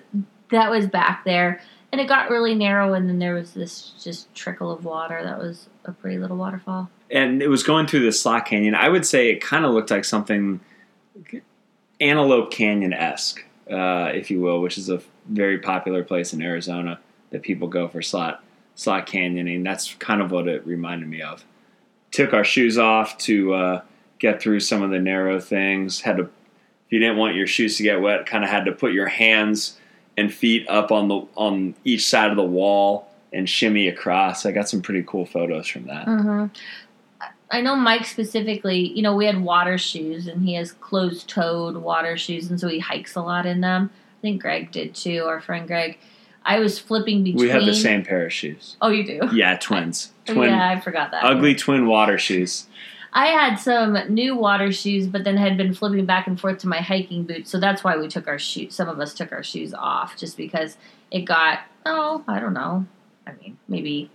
that 0.51 0.69
was 0.71 0.87
back 0.87 1.23
there. 1.25 1.61
and 1.91 1.99
it 2.01 2.07
got 2.07 2.29
really 2.29 2.55
narrow, 2.55 2.93
and 2.93 3.07
then 3.09 3.19
there 3.19 3.33
was 3.33 3.53
this 3.53 3.91
just 4.03 4.33
trickle 4.35 4.71
of 4.71 4.85
water 4.85 5.21
that 5.23 5.37
was 5.39 5.67
a 5.85 5.91
pretty 5.91 6.17
little 6.17 6.37
waterfall. 6.37 6.89
and 7.11 7.41
it 7.41 7.47
was 7.47 7.63
going 7.63 7.87
through 7.87 8.05
the 8.05 8.11
slot 8.11 8.45
canyon. 8.45 8.75
I 8.75 8.89
would 8.89 9.05
say 9.05 9.29
it 9.29 9.41
kind 9.41 9.65
of 9.65 9.71
looked 9.73 9.91
like 9.91 10.05
something 10.05 10.59
Antelope 12.01 12.51
Canyon 12.51 12.93
esque, 12.93 13.43
uh, 13.69 14.09
if 14.13 14.31
you 14.31 14.39
will, 14.39 14.61
which 14.61 14.77
is 14.77 14.89
a 14.89 15.01
very 15.27 15.59
popular 15.59 16.03
place 16.03 16.33
in 16.33 16.41
Arizona 16.41 16.99
that 17.31 17.41
people 17.41 17.67
go 17.67 17.87
for 17.87 18.01
slot 18.01 18.43
slot 18.75 19.05
canyoning. 19.05 19.63
That's 19.63 19.93
kind 19.95 20.21
of 20.21 20.31
what 20.31 20.47
it 20.47 20.65
reminded 20.65 21.09
me 21.09 21.21
of. 21.21 21.43
Took 22.11 22.33
our 22.33 22.45
shoes 22.45 22.77
off 22.77 23.17
to 23.19 23.53
uh, 23.53 23.81
get 24.17 24.41
through 24.41 24.61
some 24.61 24.81
of 24.81 24.89
the 24.91 24.99
narrow 24.99 25.39
things. 25.39 26.01
Had 26.01 26.17
to, 26.17 26.29
you 26.89 26.99
didn't 26.99 27.17
want 27.17 27.35
your 27.35 27.47
shoes 27.47 27.77
to 27.77 27.83
get 27.83 28.01
wet, 28.01 28.25
kind 28.25 28.43
of 28.43 28.49
had 28.49 28.65
to 28.65 28.71
put 28.71 28.93
your 28.93 29.07
hands 29.07 29.77
and 30.17 30.33
feet 30.33 30.67
up 30.69 30.91
on 30.91 31.07
the 31.07 31.25
on 31.35 31.75
each 31.83 32.07
side 32.07 32.31
of 32.31 32.35
the 32.35 32.43
wall 32.43 33.09
and 33.31 33.49
shimmy 33.49 33.87
across. 33.87 34.45
I 34.45 34.51
got 34.51 34.67
some 34.67 34.81
pretty 34.81 35.03
cool 35.07 35.25
photos 35.25 35.67
from 35.67 35.85
that. 35.85 36.07
Mm-hmm. 36.07 36.45
I 37.51 37.61
know 37.61 37.75
Mike 37.75 38.05
specifically. 38.05 38.91
You 38.91 39.01
know, 39.01 39.15
we 39.15 39.25
had 39.25 39.41
water 39.41 39.77
shoes, 39.77 40.27
and 40.27 40.43
he 40.43 40.53
has 40.53 40.71
closed-toed 40.73 41.77
water 41.77 42.15
shoes, 42.17 42.49
and 42.49 42.59
so 42.59 42.67
he 42.67 42.79
hikes 42.79 43.15
a 43.15 43.21
lot 43.21 43.45
in 43.45 43.61
them. 43.61 43.89
I 44.19 44.21
think 44.21 44.41
Greg 44.41 44.71
did 44.71 44.93
too. 44.93 45.23
Our 45.25 45.41
friend 45.41 45.67
Greg. 45.67 45.97
I 46.45 46.59
was 46.59 46.79
flipping 46.79 47.23
between. 47.23 47.41
We 47.41 47.49
have 47.49 47.65
the 47.65 47.73
same 47.73 48.03
pair 48.03 48.25
of 48.25 48.33
shoes. 48.33 48.77
Oh, 48.81 48.89
you 48.89 49.03
do. 49.03 49.29
Yeah, 49.33 49.57
twins. 49.57 50.11
Twin, 50.25 50.49
yeah, 50.49 50.69
I 50.69 50.79
forgot 50.79 51.11
that. 51.11 51.23
ugly 51.23 51.55
twin 51.55 51.87
water 51.87 52.17
shoes. 52.17 52.67
I 53.11 53.27
had 53.27 53.55
some 53.55 53.97
new 54.13 54.35
water 54.35 54.71
shoes, 54.71 55.07
but 55.07 55.23
then 55.23 55.35
had 55.37 55.57
been 55.57 55.73
flipping 55.73 56.05
back 56.05 56.27
and 56.27 56.39
forth 56.39 56.59
to 56.59 56.67
my 56.67 56.77
hiking 56.77 57.23
boots. 57.23 57.49
So 57.49 57.59
that's 57.59 57.83
why 57.83 57.97
we 57.97 58.07
took 58.07 58.27
our 58.27 58.37
shoes. 58.39 58.75
Some 58.75 58.87
of 58.87 58.99
us 58.99 59.13
took 59.13 59.31
our 59.31 59.43
shoes 59.43 59.73
off 59.73 60.15
just 60.15 60.37
because 60.37 60.77
it 61.09 61.21
got, 61.21 61.59
oh, 61.85 62.23
I 62.27 62.39
don't 62.39 62.53
know. 62.53 62.85
I 63.25 63.31
mean, 63.41 63.57
maybe 63.67 64.11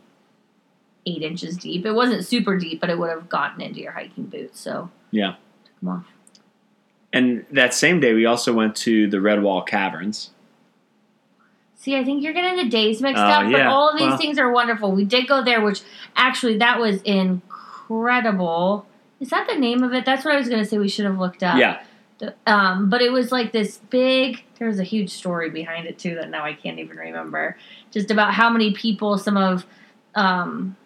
eight 1.07 1.23
inches 1.23 1.57
deep. 1.57 1.85
It 1.85 1.93
wasn't 1.93 2.25
super 2.25 2.57
deep, 2.57 2.81
but 2.81 2.89
it 2.89 2.99
would 2.99 3.11
have 3.11 3.29
gotten 3.29 3.61
into 3.61 3.81
your 3.81 3.93
hiking 3.93 4.27
boots. 4.27 4.61
So 4.61 4.91
Yeah. 5.11 5.35
took 5.65 5.81
them 5.81 5.89
off. 5.89 6.07
And 7.13 7.45
that 7.51 7.75
same 7.75 8.01
day, 8.01 8.13
we 8.15 8.27
also 8.27 8.53
went 8.53 8.75
to 8.77 9.09
the 9.09 9.21
Red 9.21 9.43
Wall 9.43 9.63
Caverns. 9.63 10.31
See, 11.77 11.97
I 11.97 12.05
think 12.05 12.23
you're 12.23 12.33
getting 12.33 12.57
the 12.57 12.71
days 12.71 13.03
mixed 13.03 13.21
Oh, 13.23 13.27
up, 13.27 13.53
but 13.53 13.67
all 13.67 13.91
of 13.91 13.99
these 13.99 14.09
Well- 14.09 14.17
things 14.19 14.39
are 14.39 14.51
wonderful. 14.51 14.93
We 14.93 15.05
did 15.05 15.27
go 15.29 15.43
there, 15.45 15.61
which 15.61 15.83
actually 16.17 16.59
that 16.59 16.81
was 16.81 17.03
incredible. 17.03 17.51
Is 19.21 19.31
that 19.31 19.47
the 19.49 19.57
name 19.59 19.83
of 19.83 19.93
it? 19.93 20.05
That's 20.05 20.25
what 20.25 20.35
I 20.35 20.39
was 20.39 20.49
going 20.49 20.63
to 20.63 20.69
say. 20.69 20.79
We 20.79 20.89
should 20.89 21.05
have 21.05 21.19
looked 21.19 21.43
up. 21.43 21.59
Yeah. 21.59 21.83
The- 22.19 22.35
Um, 22.47 22.91
but 22.91 23.01
it 23.03 23.11
was 23.11 23.33
like 23.33 23.53
this 23.53 23.79
big. 23.91 24.43
There 24.59 24.69
was 24.69 24.79
a 24.79 24.85
huge 24.85 25.11
story 25.11 25.51
behind 25.51 25.87
it 25.87 25.99
too 25.99 26.15
that 26.17 26.31
now 26.31 26.45
I 26.45 26.53
can't 26.55 26.79
even 26.79 26.97
remember. 26.97 27.57
Just 27.91 28.11
about 28.11 28.35
how 28.35 28.51
many 28.51 28.73
people 28.73 29.19
some 29.19 29.37
of, 29.37 29.67
um, 30.15 30.77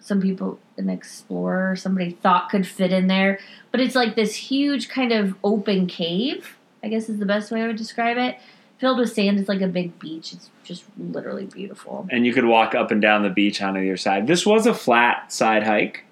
some 0.00 0.20
people 0.20 0.58
an 0.76 0.90
explorer 0.90 1.76
somebody 1.76 2.10
thought 2.10 2.50
could 2.50 2.66
fit 2.66 2.92
in 2.92 3.06
there. 3.06 3.38
But 3.70 3.80
it's 3.80 3.94
like 3.94 4.16
this 4.16 4.34
huge 4.34 4.88
kind 4.88 5.12
of 5.12 5.34
open 5.44 5.86
cave. 5.86 6.56
I 6.82 6.88
guess 6.88 7.08
is 7.08 7.18
the 7.18 7.24
best 7.26 7.50
way 7.50 7.62
I 7.62 7.66
would 7.66 7.76
describe 7.76 8.18
it. 8.18 8.36
Filled 8.78 8.98
with 8.98 9.12
sand. 9.12 9.38
It's 9.38 9.48
like 9.48 9.60
a 9.62 9.68
big 9.68 9.98
beach. 9.98 10.32
It's 10.32 10.50
just 10.64 10.84
literally 10.98 11.46
beautiful. 11.46 12.06
And 12.10 12.26
you 12.26 12.34
could 12.34 12.44
walk 12.44 12.74
up 12.74 12.90
and 12.90 13.00
down 13.00 13.22
the 13.22 13.30
beach 13.30 13.62
on 13.62 13.76
either 13.78 13.96
side. 13.96 14.26
This 14.26 14.44
was 14.44 14.66
a 14.66 14.74
flat 14.74 15.32
side 15.32 15.62
hike. 15.62 16.04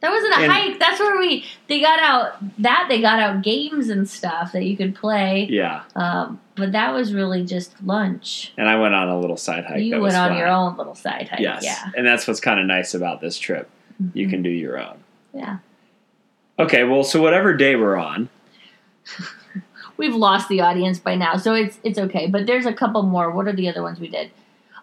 That 0.00 0.10
wasn't 0.12 0.34
a 0.34 0.38
And- 0.42 0.52
hike. 0.52 0.78
That's 0.78 1.00
where 1.00 1.18
we 1.18 1.44
they 1.66 1.80
got 1.80 1.98
out 2.00 2.36
that 2.62 2.86
they 2.88 3.00
got 3.00 3.18
out 3.18 3.42
games 3.42 3.88
and 3.88 4.08
stuff 4.08 4.52
that 4.52 4.64
you 4.64 4.76
could 4.76 4.94
play. 4.94 5.48
Yeah. 5.50 5.82
Um, 5.96 6.40
but 6.54 6.70
that 6.72 6.92
was 6.94 7.12
really 7.12 7.44
just 7.44 7.72
lunch. 7.84 8.52
And 8.56 8.68
I 8.68 8.78
went 8.78 8.94
on 8.94 9.08
a 9.08 9.18
little 9.18 9.36
side 9.36 9.64
hike. 9.64 9.80
you 9.82 10.00
went 10.00 10.14
on 10.14 10.30
flat. 10.30 10.38
your 10.38 10.46
own 10.48 10.76
little 10.76 10.94
side 10.94 11.28
hike. 11.28 11.40
Yes. 11.40 11.64
Yeah. 11.64 11.90
And 11.96 12.06
that's 12.06 12.28
what's 12.28 12.38
kind 12.40 12.60
of 12.60 12.66
nice 12.66 12.94
about 12.94 13.20
this 13.20 13.36
trip. 13.38 13.68
You 14.14 14.26
Mhm. 14.26 14.30
can 14.30 14.42
do 14.42 14.50
your 14.50 14.78
own. 14.80 14.98
Yeah. 15.34 15.58
Okay, 16.60 16.84
well, 16.84 17.02
so 17.04 17.20
whatever 17.22 17.52
day 17.54 17.74
we're 17.76 17.96
on, 17.96 18.28
We've 19.96 20.14
lost 20.14 20.48
the 20.48 20.60
audience 20.60 21.00
by 21.00 21.16
now, 21.16 21.36
so 21.38 21.54
it's 21.54 21.80
it's 21.82 21.98
okay. 21.98 22.28
But 22.28 22.46
there's 22.46 22.66
a 22.66 22.72
couple 22.72 23.02
more. 23.02 23.32
What 23.32 23.48
are 23.48 23.52
the 23.52 23.68
other 23.68 23.82
ones 23.82 23.98
we 23.98 24.06
did? 24.08 24.30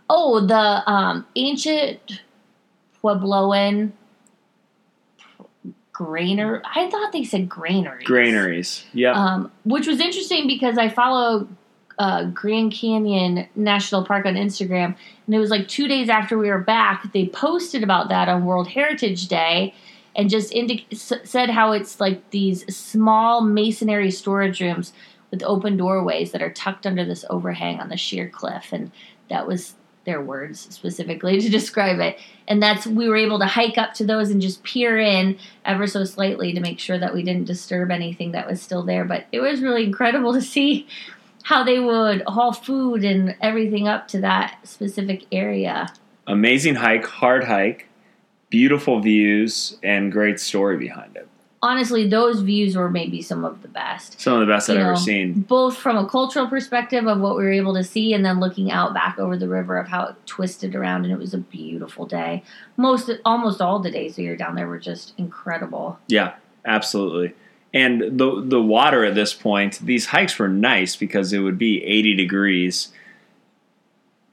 Oh, 0.09 0.45
the 0.45 0.83
um, 0.91 1.25
ancient 1.37 2.21
Puebloan 3.01 3.91
grainer. 5.97 6.61
I 6.75 6.89
thought 6.89 7.11
they 7.11 7.23
said 7.23 7.47
granary. 7.47 8.03
granaries. 8.03 8.83
yeah. 8.93 9.11
um, 9.13 9.51
which 9.63 9.87
was 9.87 9.99
interesting 9.99 10.47
because 10.47 10.77
I 10.77 10.89
follow 10.89 11.47
uh, 11.97 12.25
Grand 12.25 12.73
Canyon 12.73 13.47
National 13.55 14.03
Park 14.05 14.25
on 14.25 14.33
Instagram, 14.35 14.95
and 15.25 15.35
it 15.35 15.39
was 15.39 15.49
like 15.49 15.67
two 15.67 15.87
days 15.87 16.09
after 16.09 16.37
we 16.37 16.49
were 16.49 16.59
back, 16.59 17.13
they 17.13 17.27
posted 17.27 17.83
about 17.83 18.09
that 18.09 18.27
on 18.27 18.45
World 18.45 18.67
Heritage 18.67 19.27
Day, 19.27 19.73
and 20.15 20.29
just 20.29 20.51
indi- 20.51 20.85
s- 20.91 21.13
said 21.23 21.49
how 21.49 21.71
it's 21.71 21.99
like 22.01 22.29
these 22.31 22.65
small 22.75 23.41
masonry 23.41 24.11
storage 24.11 24.59
rooms 24.59 24.91
with 25.31 25.41
open 25.43 25.77
doorways 25.77 26.31
that 26.33 26.41
are 26.41 26.51
tucked 26.51 26.85
under 26.85 27.05
this 27.05 27.23
overhang 27.29 27.79
on 27.79 27.87
the 27.87 27.97
sheer 27.97 28.27
cliff, 28.27 28.73
and 28.73 28.91
that 29.29 29.47
was 29.47 29.75
their 30.05 30.21
words 30.21 30.59
specifically 30.59 31.41
to 31.41 31.49
describe 31.59 31.99
it. 31.99 32.17
And 32.47 32.61
that's 32.61 32.87
we 32.87 33.09
were 33.09 33.17
able 33.17 33.39
to 33.39 33.45
hike 33.45 33.77
up 33.77 33.93
to 33.95 34.05
those 34.05 34.29
and 34.29 34.41
just 34.41 34.63
peer 34.63 34.99
in 34.99 35.37
ever 35.65 35.87
so 35.87 36.03
slightly 36.05 36.53
to 36.53 36.59
make 36.59 36.79
sure 36.79 36.97
that 36.97 37.13
we 37.13 37.23
didn't 37.23 37.45
disturb 37.45 37.91
anything 37.91 38.31
that 38.31 38.47
was 38.47 38.61
still 38.61 38.83
there. 38.83 39.05
But 39.05 39.25
it 39.31 39.39
was 39.39 39.61
really 39.61 39.83
incredible 39.83 40.33
to 40.35 40.41
see 40.41 40.87
how 41.43 41.63
they 41.63 41.79
would 41.79 42.23
haul 42.27 42.53
food 42.53 43.03
and 43.03 43.35
everything 43.41 43.87
up 43.87 44.07
to 44.09 44.21
that 44.21 44.57
specific 44.63 45.25
area. 45.31 45.87
Amazing 46.25 46.75
hike, 46.75 47.05
hard 47.05 47.43
hike, 47.43 47.87
beautiful 48.49 48.99
views, 48.99 49.77
and 49.83 50.11
great 50.11 50.39
story 50.39 50.77
behind 50.77 51.15
it. 51.15 51.27
Honestly, 51.65 52.07
those 52.07 52.41
views 52.41 52.75
were 52.75 52.91
maybe 52.91 53.23
some 53.23 53.43
of 53.43 53.63
the 53.63 53.67
best. 53.67 54.21
Some 54.21 54.33
of 54.33 54.39
the 54.41 54.45
best 54.45 54.69
I've 54.69 54.77
ever 54.77 54.95
seen. 54.95 55.41
Both 55.41 55.75
from 55.75 55.97
a 55.97 56.07
cultural 56.07 56.47
perspective 56.47 57.07
of 57.07 57.19
what 57.19 57.35
we 57.35 57.43
were 57.43 57.51
able 57.51 57.73
to 57.73 57.83
see, 57.83 58.13
and 58.13 58.23
then 58.23 58.39
looking 58.39 58.71
out 58.71 58.93
back 58.93 59.17
over 59.17 59.35
the 59.35 59.47
river 59.47 59.75
of 59.79 59.87
how 59.87 60.05
it 60.05 60.15
twisted 60.27 60.75
around, 60.75 61.05
and 61.05 61.11
it 61.11 61.17
was 61.17 61.33
a 61.33 61.39
beautiful 61.39 62.05
day. 62.05 62.43
Most, 62.77 63.09
almost 63.25 63.61
all 63.61 63.79
the 63.79 63.89
days 63.89 64.15
we 64.15 64.27
were 64.27 64.35
down 64.35 64.53
there 64.53 64.67
were 64.67 64.77
just 64.77 65.13
incredible. 65.17 65.97
Yeah, 66.07 66.35
absolutely. 66.65 67.33
And 67.73 68.19
the 68.19 68.43
the 68.45 68.61
water 68.61 69.03
at 69.03 69.15
this 69.15 69.33
point, 69.33 69.79
these 69.79 70.05
hikes 70.05 70.37
were 70.37 70.47
nice 70.47 70.95
because 70.95 71.33
it 71.33 71.39
would 71.39 71.57
be 71.57 71.83
80 71.83 72.15
degrees 72.15 72.89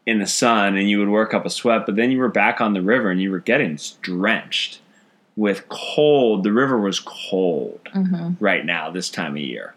in 0.05 0.19
the 0.19 0.27
sun 0.27 0.77
and 0.77 0.91
you 0.91 0.99
would 0.99 1.09
work 1.09 1.33
up 1.33 1.47
a 1.47 1.51
sweat, 1.51 1.87
but 1.87 1.97
then 1.97 2.11
you 2.11 2.19
were 2.19 2.29
back 2.29 2.61
on 2.61 2.75
the 2.75 2.83
river 2.83 3.11
and 3.11 3.23
you 3.23 3.31
were 3.31 3.39
getting 3.39 3.79
drenched 4.03 4.82
with 5.37 5.69
cold. 5.69 6.45
The 6.45 6.53
river 6.53 6.79
was 6.79 7.01
cold 7.01 7.81
Mm-hmm. 7.95 8.43
right 8.43 8.65
now 8.65 8.91
this 8.91 9.11
time 9.11 9.33
of 9.33 9.39
year. 9.43 9.75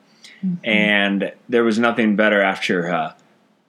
And 0.63 1.31
there 1.49 1.63
was 1.63 1.79
nothing 1.79 2.15
better 2.15 2.39
after 2.41 2.87
uh, 2.93 3.13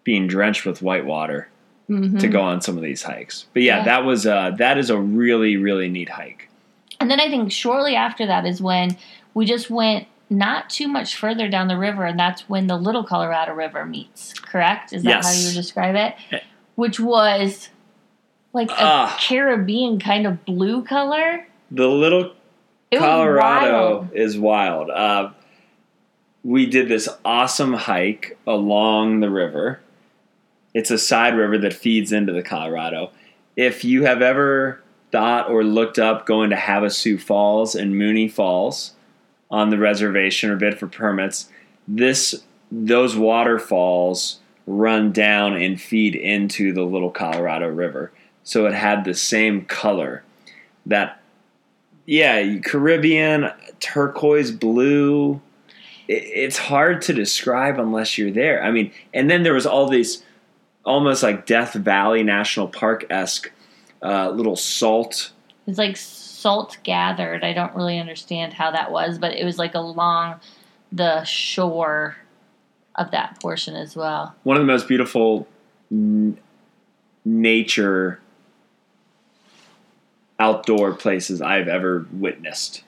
being 0.04 0.26
drenched 0.26 0.66
with 0.66 0.82
white 0.82 1.06
water 1.06 1.48
mm-hmm. 1.88 2.18
to 2.18 2.28
go 2.28 2.42
on 2.42 2.60
some 2.60 2.76
of 2.76 2.82
these 2.82 3.02
hikes. 3.02 3.46
But 3.54 3.62
yeah, 3.62 3.78
Yeah. 3.78 3.84
that 3.84 4.04
was 4.04 4.26
uh, 4.26 4.50
that 4.58 4.76
is 4.78 4.90
a 4.90 4.98
really 5.00 5.56
really 5.56 5.88
neat 5.88 6.10
hike. 6.10 6.48
And 7.00 7.10
then 7.10 7.18
I 7.18 7.28
think 7.28 7.50
shortly 7.50 7.94
after 7.96 8.26
that 8.26 8.44
is 8.46 8.60
when 8.60 8.96
we 9.34 9.46
just 9.46 9.70
went 9.70 10.06
not 10.28 10.68
too 10.68 10.86
much 10.88 11.16
further 11.16 11.48
down 11.48 11.68
the 11.68 11.76
river, 11.78 12.04
and 12.04 12.18
that's 12.18 12.48
when 12.48 12.66
the 12.66 12.76
Little 12.76 13.04
Colorado 13.04 13.54
River 13.54 13.86
meets. 13.86 14.32
Correct? 14.34 14.92
Is 14.92 15.02
that 15.04 15.24
how 15.24 15.30
you 15.30 15.46
would 15.46 15.54
describe 15.54 15.94
it? 15.94 16.14
Eh. 16.32 16.40
Which 16.74 16.98
was 17.00 17.68
like 18.52 18.70
a 18.70 18.74
Ah. 18.78 19.16
Caribbean 19.20 19.98
kind 19.98 20.26
of 20.26 20.44
blue 20.44 20.82
color. 20.84 21.46
The 21.70 21.88
little 21.88 22.32
It 22.90 22.98
Colorado 22.98 23.96
wild. 23.98 24.12
is 24.12 24.38
wild. 24.38 24.90
Uh, 24.90 25.30
we 26.44 26.66
did 26.66 26.88
this 26.88 27.08
awesome 27.24 27.72
hike 27.74 28.38
along 28.46 29.20
the 29.20 29.30
river. 29.30 29.80
It's 30.74 30.90
a 30.90 30.98
side 30.98 31.36
river 31.36 31.58
that 31.58 31.74
feeds 31.74 32.12
into 32.12 32.32
the 32.32 32.42
Colorado. 32.42 33.10
If 33.56 33.84
you 33.84 34.04
have 34.04 34.22
ever 34.22 34.82
thought 35.10 35.50
or 35.50 35.64
looked 35.64 35.98
up 35.98 36.26
going 36.26 36.50
to 36.50 36.56
Havasu 36.56 37.20
Falls 37.20 37.74
and 37.74 37.96
Mooney 37.96 38.28
Falls 38.28 38.92
on 39.50 39.70
the 39.70 39.78
reservation 39.78 40.50
or 40.50 40.56
bid 40.56 40.78
for 40.78 40.86
permits, 40.86 41.48
this 41.88 42.44
those 42.70 43.16
waterfalls 43.16 44.40
run 44.66 45.12
down 45.12 45.54
and 45.56 45.80
feed 45.80 46.14
into 46.14 46.72
the 46.72 46.82
little 46.82 47.10
Colorado 47.10 47.68
River. 47.68 48.12
So 48.42 48.66
it 48.66 48.74
had 48.74 49.04
the 49.04 49.14
same 49.14 49.64
color. 49.64 50.22
That 50.84 51.20
yeah, 52.06 52.58
Caribbean, 52.58 53.50
turquoise 53.80 54.52
blue. 54.52 55.40
It's 56.08 56.56
hard 56.56 57.02
to 57.02 57.12
describe 57.12 57.80
unless 57.80 58.16
you're 58.16 58.30
there. 58.30 58.62
I 58.62 58.70
mean, 58.70 58.92
and 59.12 59.28
then 59.28 59.42
there 59.42 59.54
was 59.54 59.66
all 59.66 59.88
these 59.88 60.22
almost 60.84 61.22
like 61.24 61.46
Death 61.46 61.74
Valley 61.74 62.22
National 62.22 62.68
Park 62.68 63.04
esque 63.10 63.50
uh, 64.02 64.30
little 64.30 64.54
salt. 64.54 65.32
It's 65.66 65.78
like 65.78 65.96
salt 65.96 66.78
gathered. 66.84 67.42
I 67.42 67.52
don't 67.52 67.74
really 67.74 67.98
understand 67.98 68.52
how 68.52 68.70
that 68.70 68.92
was, 68.92 69.18
but 69.18 69.32
it 69.32 69.44
was 69.44 69.58
like 69.58 69.74
along 69.74 70.40
the 70.92 71.24
shore 71.24 72.16
of 72.94 73.10
that 73.10 73.40
portion 73.40 73.74
as 73.74 73.96
well. 73.96 74.34
One 74.44 74.56
of 74.56 74.62
the 74.62 74.72
most 74.72 74.86
beautiful 74.86 75.48
mm, 75.92 76.36
nature 77.24 78.20
outdoor 80.38 80.94
places 80.94 81.40
I've 81.42 81.68
ever 81.68 82.06
witnessed. 82.12 82.82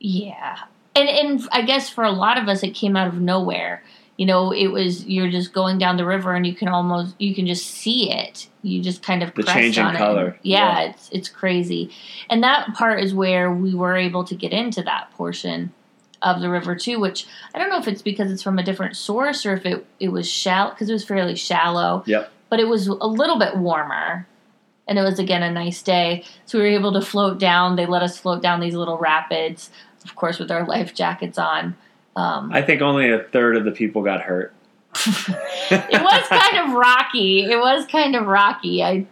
Yeah. 0.00 0.58
And 0.96 1.08
and 1.08 1.48
I 1.52 1.62
guess 1.62 1.88
for 1.88 2.04
a 2.04 2.10
lot 2.12 2.38
of 2.38 2.48
us 2.48 2.62
it 2.62 2.70
came 2.74 2.96
out 2.96 3.06
of 3.08 3.14
nowhere. 3.20 3.82
You 4.16 4.26
know, 4.26 4.52
it 4.52 4.68
was 4.68 5.04
you're 5.06 5.30
just 5.30 5.52
going 5.52 5.78
down 5.78 5.96
the 5.96 6.04
river 6.04 6.34
and 6.34 6.46
you 6.46 6.54
can 6.54 6.68
almost 6.68 7.16
you 7.18 7.34
can 7.34 7.46
just 7.46 7.66
see 7.68 8.12
it. 8.12 8.48
You 8.62 8.80
just 8.80 9.02
kind 9.02 9.22
of 9.22 9.34
The 9.34 9.42
change 9.42 9.76
in 9.78 9.84
on 9.86 9.94
it. 9.96 9.98
color. 9.98 10.38
Yeah, 10.42 10.80
Yeah. 10.82 10.90
it's 10.90 11.08
it's 11.10 11.28
crazy. 11.28 11.90
And 12.30 12.42
that 12.44 12.74
part 12.74 13.00
is 13.02 13.12
where 13.14 13.50
we 13.52 13.74
were 13.74 13.96
able 13.96 14.24
to 14.24 14.34
get 14.36 14.52
into 14.52 14.82
that 14.82 15.10
portion 15.12 15.72
of 16.22 16.40
the 16.40 16.48
river 16.48 16.74
too, 16.76 17.00
which 17.00 17.26
I 17.54 17.58
don't 17.58 17.68
know 17.70 17.78
if 17.78 17.88
it's 17.88 18.02
because 18.02 18.30
it's 18.30 18.42
from 18.42 18.58
a 18.58 18.62
different 18.62 18.96
source 18.96 19.44
or 19.44 19.54
if 19.54 19.66
it 19.66 19.84
it 19.98 20.08
was 20.08 20.30
shallow 20.30 20.70
because 20.70 20.88
it 20.88 20.92
was 20.92 21.04
fairly 21.04 21.34
shallow 21.34 22.04
Yep. 22.06 22.30
but 22.50 22.60
it 22.60 22.68
was 22.68 22.86
a 22.86 22.92
little 23.06 23.38
bit 23.38 23.56
warmer 23.56 24.26
and 24.86 24.98
it 24.98 25.02
was 25.02 25.18
again 25.18 25.42
a 25.42 25.50
nice 25.50 25.82
day 25.82 26.24
so 26.46 26.58
we 26.58 26.64
were 26.64 26.70
able 26.70 26.92
to 26.92 27.00
float 27.00 27.38
down 27.38 27.76
they 27.76 27.86
let 27.86 28.02
us 28.02 28.18
float 28.18 28.42
down 28.42 28.60
these 28.60 28.74
little 28.74 28.98
rapids 28.98 29.70
of 30.04 30.14
course 30.14 30.38
with 30.38 30.50
our 30.50 30.64
life 30.74 30.94
jackets 30.94 31.38
on 31.38 31.76
um, 32.16 32.52
I 32.52 32.62
think 32.62 32.80
only 32.80 33.10
a 33.10 33.18
third 33.18 33.56
of 33.56 33.64
the 33.64 33.72
people 33.72 34.02
got 34.02 34.20
hurt. 34.22 34.54
it 34.96 36.02
was 36.02 36.28
kind 36.28 36.58
of 36.68 36.76
rocky 36.76 37.42
it 37.50 37.58
was 37.58 37.84
kind 37.86 38.14
of 38.14 38.26
rocky 38.28 38.80
i 38.84 39.04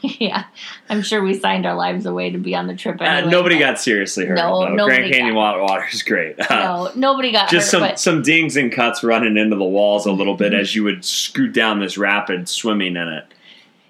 yeah 0.00 0.44
i'm 0.88 1.02
sure 1.02 1.22
we 1.22 1.34
signed 1.38 1.66
our 1.66 1.74
lives 1.74 2.06
away 2.06 2.30
to 2.30 2.38
be 2.38 2.54
on 2.54 2.66
the 2.66 2.74
trip 2.74 2.98
Uh, 3.02 3.20
nobody 3.22 3.58
got 3.58 3.78
seriously 3.78 4.24
hurt. 4.24 4.36
No, 4.36 4.74
Grand 4.86 5.12
Canyon 5.12 5.34
Water 5.34 5.60
water 5.60 5.84
is 5.92 6.02
great. 6.02 6.36
no 6.48 6.90
nobody 6.96 7.30
got 7.30 7.50
Just 7.50 7.66
hurt 7.66 7.70
some 7.70 7.80
but 7.82 8.00
some 8.00 8.22
dings 8.22 8.56
and 8.56 8.72
cuts 8.72 9.04
running 9.04 9.36
into 9.36 9.56
the 9.56 9.64
walls 9.64 10.06
a 10.06 10.12
little 10.12 10.34
bit 10.34 10.52
Mhm. 10.54 10.60
as 10.60 10.74
you 10.74 10.82
would 10.84 11.04
scoot 11.04 11.52
down 11.52 11.78
this 11.80 11.98
rapid, 11.98 12.48
swimming 12.48 12.96
in 12.96 13.08
it. 13.08 13.24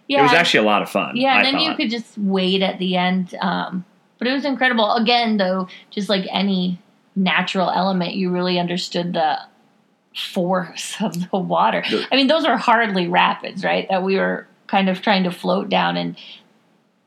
Yeah 0.08 0.20
it 0.20 0.22
was 0.22 0.32
actually 0.32 0.60
a 0.60 0.68
lot 0.68 0.82
of 0.82 0.90
fun. 0.90 1.16
Yeah, 1.16 1.34
I 1.34 1.42
and 1.42 1.46
then 1.46 1.60
you 1.60 1.74
could 1.74 1.90
just 1.90 2.18
wait 2.18 2.62
at 2.62 2.78
the 2.78 2.96
end. 2.96 3.34
Um, 3.40 3.84
but 4.18 4.26
it 4.26 4.32
was 4.32 4.44
incredible. 4.44 4.92
Again, 4.94 5.36
though, 5.36 5.68
just 5.90 6.08
like 6.08 6.26
any 6.30 6.80
natural 7.14 7.70
element, 7.70 8.14
you 8.14 8.30
really 8.30 8.58
understood 8.58 9.12
the 9.12 9.38
force 10.14 10.96
of 11.00 11.30
the 11.30 11.38
water. 11.38 11.84
I 12.10 12.16
mean, 12.16 12.26
those 12.26 12.44
are 12.44 12.56
hardly 12.56 13.06
rapids, 13.06 13.64
right? 13.64 13.86
That 13.88 14.02
we 14.02 14.16
were 14.16 14.46
kind 14.66 14.88
of 14.88 15.00
trying 15.00 15.24
to 15.24 15.30
float 15.30 15.68
down, 15.68 15.96
and 15.96 16.16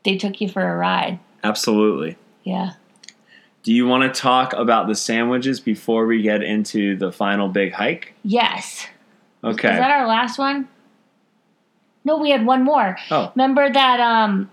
they 0.04 0.16
took 0.16 0.40
you 0.40 0.48
for 0.48 0.66
a 0.66 0.76
ride. 0.76 1.18
Absolutely. 1.44 2.16
Yeah. 2.44 2.72
Do 3.62 3.72
you 3.72 3.86
want 3.86 4.12
to 4.12 4.20
talk 4.20 4.52
about 4.54 4.88
the 4.88 4.94
sandwiches 4.94 5.60
before 5.60 6.06
we 6.06 6.22
get 6.22 6.42
into 6.42 6.96
the 6.96 7.12
final 7.12 7.48
big 7.48 7.72
hike? 7.72 8.14
Yes. 8.24 8.86
Okay. 9.44 9.72
Is 9.72 9.78
that 9.78 9.90
our 9.90 10.06
last 10.06 10.38
one? 10.38 10.68
No, 12.04 12.18
we 12.18 12.30
had 12.30 12.44
one 12.46 12.64
more. 12.64 12.96
Oh. 13.10 13.30
Remember 13.34 13.70
that 13.72 14.00
um 14.00 14.50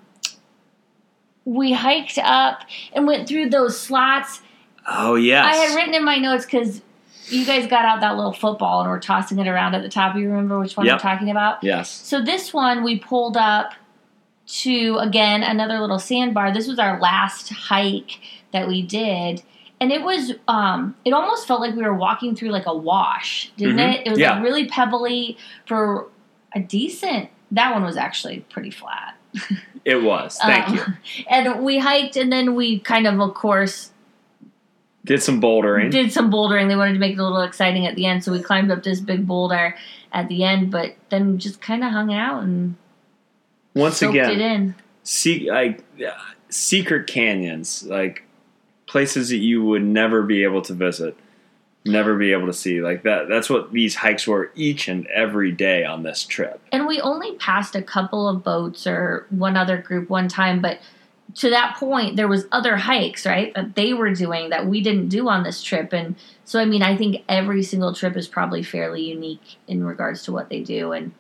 we 1.46 1.72
hiked 1.74 2.18
up 2.20 2.62
and 2.94 3.08
went 3.08 3.27
through 3.27 3.50
those 3.50 3.79
slots 3.79 4.41
oh 4.88 5.15
yes. 5.15 5.46
I 5.46 5.56
had 5.56 5.75
written 5.75 5.94
in 5.94 6.03
my 6.06 6.18
notes 6.18 6.46
because 6.46 6.82
you 7.27 7.46
guys 7.46 7.68
got 7.68 7.86
out 7.86 8.01
that 8.01 8.15
little 8.15 8.34
football 8.34 8.82
and 8.82 8.89
were 8.89 9.00
tossing 9.00 9.38
it 9.39 9.48
around 9.48 9.75
at 9.75 9.84
the 9.84 9.89
top. 9.89 10.15
You 10.15 10.29
remember 10.29 10.60
which 10.60 10.75
one 10.75 10.86
Yep. 10.88 10.96
I'm 10.96 11.00
talking 11.00 11.29
about? 11.32 11.63
yes. 11.63 11.89
So 11.89 12.22
this 12.24 12.53
one 12.53 12.84
we 12.84 13.00
pulled 13.00 13.38
up 13.38 13.74
to 14.48 14.98
again 15.00 15.44
another 15.44 15.79
little 15.79 16.00
sandbar. 16.00 16.51
This 16.53 16.68
was 16.68 16.79
our 16.79 17.00
last 17.00 17.50
hike 17.50 18.20
that 18.51 18.68
we 18.68 18.82
did. 18.82 19.44
And 19.79 19.91
it 19.91 20.01
was 20.03 20.34
um 20.48 20.96
it 21.06 21.13
almost 21.13 21.48
felt 21.48 21.62
like 21.62 21.75
we 21.75 21.84
were 21.84 21.94
walking 21.94 22.36
through 22.36 22.50
like 22.50 22.65
a 22.65 22.75
wash, 22.75 23.51
didn't 23.58 23.77
Mhm. 23.77 23.94
it? 23.94 24.08
It 24.08 24.10
was 24.10 24.20
Yeah. 24.20 24.34
like 24.36 24.44
really 24.44 24.68
pebbly 24.68 25.38
for 25.68 26.08
a 26.53 26.60
decent 26.60 27.29
that 27.51 27.74
one 27.74 27.84
was 27.84 27.98
actually 27.98 28.41
pretty 28.50 28.72
flat. 28.72 29.15
It 29.86 30.03
was. 30.03 30.38
Thank 30.38 30.70
Um, 30.70 30.75
you. 30.75 31.24
And 31.29 31.63
we 31.63 31.79
hiked 31.79 32.15
and 32.18 32.32
then 32.32 32.56
we 32.56 32.79
kind 32.79 33.08
of 33.08 33.20
of 33.20 33.34
course 33.34 33.91
Did 35.06 35.22
some 35.24 35.41
bouldering. 35.41 35.91
did 35.91 36.12
some 36.12 36.31
bouldering. 36.31 36.68
They 36.68 36.75
wanted 36.75 36.94
to 36.94 37.00
make 37.00 37.14
it 37.14 37.20
a 37.20 37.24
little 37.24 37.42
exciting 37.42 37.85
at 37.85 37.96
the 37.96 38.05
end, 38.05 38.24
so 38.24 38.31
we 38.31 38.42
climbed 38.42 38.72
up 38.72 38.83
this 38.83 39.00
big 39.00 39.25
boulder 39.27 39.75
at 40.12 40.27
the 40.27 40.44
end, 40.44 40.72
but 40.72 40.96
then 41.09 41.38
just 41.38 41.62
kind 41.62 41.83
of 41.83 41.92
hung 41.92 42.14
out 42.14 42.44
and 42.44 42.75
Once 43.75 44.01
again, 44.01 44.75
see 45.03 45.50
like 45.50 45.83
uh, 46.05 46.12
secret 46.50 47.07
canyons, 47.07 47.83
like 47.83 48.24
places 48.88 49.29
that 49.29 49.38
you 49.38 49.64
would 49.64 49.83
never 49.83 50.24
be 50.24 50.44
able 50.44 50.62
to 50.64 50.74
visit, 50.74 51.16
never 51.89 52.15
be 52.15 52.31
able 52.31 52.47
to 52.47 52.53
see. 52.53 52.81
Like 52.81 53.03
that. 53.03 53.27
That's 53.27 53.49
what 53.49 53.71
these 53.71 53.95
hikes 53.95 54.27
were 54.27 54.51
each 54.55 54.87
and 54.87 55.07
every 55.07 55.51
day 55.51 55.83
on 55.85 56.03
this 56.03 56.23
trip. 56.23 56.61
And 56.71 56.87
we 56.87 57.01
only 57.01 57.35
passed 57.35 57.75
a 57.75 57.81
couple 57.81 58.27
of 58.27 58.43
boats 58.43 58.87
or 58.87 59.25
one 59.29 59.57
other 59.57 59.77
group 59.77 60.09
one 60.09 60.27
time, 60.27 60.61
but 60.61 60.79
to 61.35 61.49
that 61.51 61.75
point, 61.75 62.15
there 62.15 62.27
was 62.27 62.47
other 62.51 62.75
hikes, 62.75 63.25
right, 63.25 63.53
that 63.53 63.75
they 63.75 63.93
were 63.93 64.13
doing 64.13 64.49
that 64.49 64.65
we 64.65 64.81
didn't 64.81 65.09
do 65.09 65.29
on 65.29 65.43
this 65.43 65.61
trip. 65.61 65.93
And 65.93 66.15
so, 66.43 66.59
I 66.59 66.65
mean, 66.65 66.81
I 66.81 66.97
think 66.97 67.23
every 67.29 67.61
single 67.61 67.93
trip 67.93 68.17
is 68.17 68.27
probably 68.27 68.63
fairly 68.63 69.03
unique 69.03 69.57
in 69.67 69.83
regards 69.83 70.23
to 70.23 70.31
what 70.31 70.49
they 70.49 70.61
do 70.61 70.91
and 70.91 71.11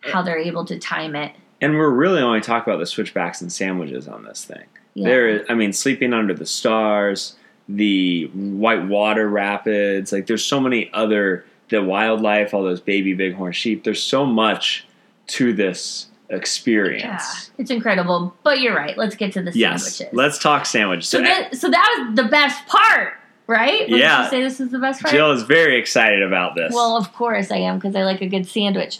how 0.00 0.22
they're 0.22 0.38
able 0.38 0.64
to 0.64 0.78
time 0.78 1.14
it. 1.14 1.32
And 1.60 1.78
we're 1.78 1.90
really 1.90 2.20
only 2.20 2.40
talking 2.40 2.72
about 2.72 2.80
the 2.80 2.86
switchbacks 2.86 3.40
and 3.40 3.52
sandwiches 3.52 4.08
on 4.08 4.24
this 4.24 4.44
thing. 4.44 4.64
Yeah. 4.94 5.08
There, 5.08 5.46
I 5.48 5.54
mean, 5.54 5.72
sleeping 5.72 6.12
under 6.12 6.34
the 6.34 6.46
stars, 6.46 7.35
the 7.68 8.26
white 8.34 8.86
water 8.86 9.28
rapids. 9.28 10.12
Like, 10.12 10.26
there's 10.26 10.44
so 10.44 10.60
many 10.60 10.90
other 10.92 11.44
the 11.68 11.82
wildlife, 11.82 12.54
all 12.54 12.62
those 12.62 12.80
baby 12.80 13.12
bighorn 13.12 13.52
sheep. 13.52 13.82
There's 13.82 14.02
so 14.02 14.24
much 14.24 14.86
to 15.28 15.52
this 15.52 16.06
Yeah, 16.30 16.36
experience. 16.36 17.50
it's 17.58 17.70
incredible. 17.72 18.34
But 18.44 18.60
you're 18.60 18.74
right. 18.76 18.96
Let's 18.96 19.16
get 19.16 19.32
to 19.32 19.42
the 19.42 19.50
Yes, 19.52 19.96
sandwiches. 19.96 20.16
let's 20.16 20.38
talk 20.38 20.64
sandwiches. 20.66 21.08
So 21.08 21.18
So, 21.18 21.24
that 21.24 21.56
so 21.56 21.68
that 21.70 22.04
was 22.06 22.16
the 22.16 22.24
best 22.24 22.64
part, 22.68 23.14
right? 23.48 23.88
Would 23.90 23.98
Yeah. 23.98 24.24
you 24.24 24.30
say 24.30 24.42
this 24.42 24.60
is 24.60 24.70
the 24.70 24.78
best 24.78 25.02
part? 25.02 25.12
Jill 25.12 25.32
is 25.32 25.42
very 25.42 25.76
excited 25.76 26.22
about 26.22 26.54
this. 26.54 26.72
Well, 26.72 26.96
of 26.96 27.12
course 27.12 27.50
I 27.50 27.56
am 27.56 27.78
because 27.78 27.96
I 27.96 28.04
like 28.04 28.20
a 28.22 28.28
good 28.28 28.46
sandwich. 28.46 28.98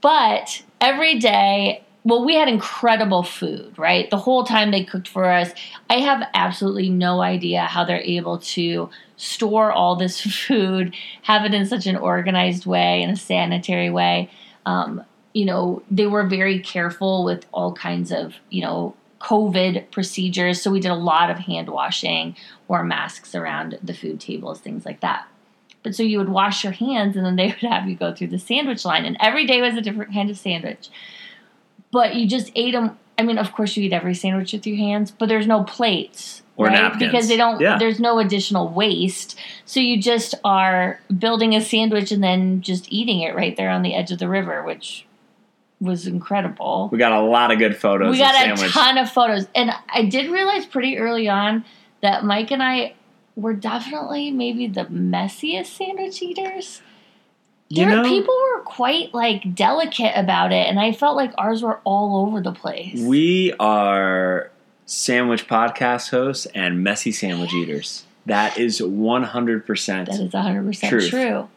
But 0.00 0.62
every 0.80 1.18
day, 1.18 1.82
well, 2.06 2.24
we 2.24 2.36
had 2.36 2.48
incredible 2.48 3.24
food, 3.24 3.76
right? 3.76 4.08
The 4.10 4.16
whole 4.16 4.44
time 4.44 4.70
they 4.70 4.84
cooked 4.84 5.08
for 5.08 5.24
us. 5.24 5.50
I 5.90 5.94
have 5.94 6.22
absolutely 6.34 6.88
no 6.88 7.20
idea 7.20 7.62
how 7.62 7.84
they're 7.84 8.00
able 8.00 8.38
to 8.38 8.90
store 9.16 9.72
all 9.72 9.96
this 9.96 10.20
food, 10.46 10.94
have 11.22 11.44
it 11.44 11.52
in 11.52 11.66
such 11.66 11.84
an 11.84 11.96
organized 11.96 12.64
way, 12.64 13.02
in 13.02 13.10
a 13.10 13.16
sanitary 13.16 13.90
way. 13.90 14.30
Um, 14.66 15.02
you 15.32 15.46
know, 15.46 15.82
they 15.90 16.06
were 16.06 16.24
very 16.24 16.60
careful 16.60 17.24
with 17.24 17.44
all 17.50 17.72
kinds 17.72 18.12
of, 18.12 18.36
you 18.50 18.62
know, 18.62 18.94
COVID 19.20 19.90
procedures. 19.90 20.62
So 20.62 20.70
we 20.70 20.78
did 20.78 20.92
a 20.92 20.94
lot 20.94 21.28
of 21.28 21.38
hand 21.38 21.70
washing, 21.70 22.36
wore 22.68 22.84
masks 22.84 23.34
around 23.34 23.80
the 23.82 23.94
food 23.94 24.20
tables, 24.20 24.60
things 24.60 24.86
like 24.86 25.00
that. 25.00 25.26
But 25.82 25.96
so 25.96 26.04
you 26.04 26.18
would 26.18 26.28
wash 26.28 26.62
your 26.62 26.72
hands 26.72 27.16
and 27.16 27.26
then 27.26 27.34
they 27.34 27.46
would 27.62 27.68
have 27.68 27.88
you 27.88 27.96
go 27.96 28.14
through 28.14 28.28
the 28.28 28.38
sandwich 28.38 28.84
line. 28.84 29.04
And 29.04 29.16
every 29.18 29.44
day 29.44 29.60
was 29.60 29.74
a 29.74 29.80
different 29.80 30.12
kind 30.12 30.30
of 30.30 30.38
sandwich. 30.38 30.88
But 31.96 32.14
you 32.14 32.26
just 32.28 32.52
ate 32.54 32.72
them. 32.72 32.98
I 33.18 33.22
mean, 33.22 33.38
of 33.38 33.52
course, 33.52 33.74
you 33.74 33.84
eat 33.84 33.94
every 33.94 34.12
sandwich 34.14 34.52
with 34.52 34.66
your 34.66 34.76
hands, 34.76 35.10
but 35.10 35.30
there's 35.30 35.46
no 35.46 35.64
plates. 35.64 36.42
Or 36.58 36.66
right? 36.66 36.74
napkins. 36.74 37.10
Because 37.10 37.26
they 37.26 37.38
don't, 37.38 37.58
Yeah. 37.58 37.78
there's 37.78 37.98
no 37.98 38.18
additional 38.18 38.68
waste. 38.68 39.38
So 39.64 39.80
you 39.80 39.98
just 39.98 40.34
are 40.44 41.00
building 41.18 41.54
a 41.54 41.62
sandwich 41.62 42.12
and 42.12 42.22
then 42.22 42.60
just 42.60 42.92
eating 42.92 43.20
it 43.20 43.34
right 43.34 43.56
there 43.56 43.70
on 43.70 43.80
the 43.80 43.94
edge 43.94 44.10
of 44.12 44.18
the 44.18 44.28
river, 44.28 44.62
which 44.62 45.06
was 45.80 46.06
incredible. 46.06 46.90
we 46.92 46.98
got 46.98 47.12
a 47.12 47.20
lot 47.22 47.50
of 47.50 47.58
good 47.58 47.74
photos. 47.78 48.10
We 48.10 48.18
got 48.18 48.34
a 48.34 48.40
sandwich. 48.40 48.72
ton 48.72 48.98
of 48.98 49.10
photos. 49.10 49.46
And 49.54 49.70
I 49.88 50.02
did 50.04 50.30
realize 50.30 50.66
pretty 50.66 50.98
early 50.98 51.30
on 51.30 51.64
that 52.02 52.24
Mike 52.24 52.50
and 52.50 52.62
I 52.62 52.92
were 53.36 53.54
definitely 53.54 54.30
maybe 54.30 54.66
the 54.66 54.84
messiest 54.84 55.68
sandwich 55.78 56.20
eaters. 56.20 56.82
You 57.68 57.84
There, 57.86 57.96
know, 57.96 58.02
people 58.04 58.34
were 58.54 58.62
quite 58.62 59.12
like 59.12 59.54
delicate 59.54 60.12
about 60.14 60.52
it, 60.52 60.68
and 60.68 60.78
I 60.78 60.92
felt 60.92 61.16
like 61.16 61.32
ours 61.36 61.62
were 61.62 61.80
all 61.84 62.26
over 62.26 62.40
the 62.40 62.52
place. 62.52 63.00
we 63.00 63.52
are 63.58 64.50
sandwich 64.84 65.48
podcast 65.48 66.10
hosts 66.10 66.46
and 66.54 66.84
messy 66.84 67.10
sandwich 67.10 67.52
eaters. 67.52 68.04
That 68.26 68.56
is 68.58 68.80
100%. 68.80 70.06
that 70.06 70.08
is 70.10 70.32
100% 70.32 70.88
Truth. 70.88 71.10
true. 71.10 71.48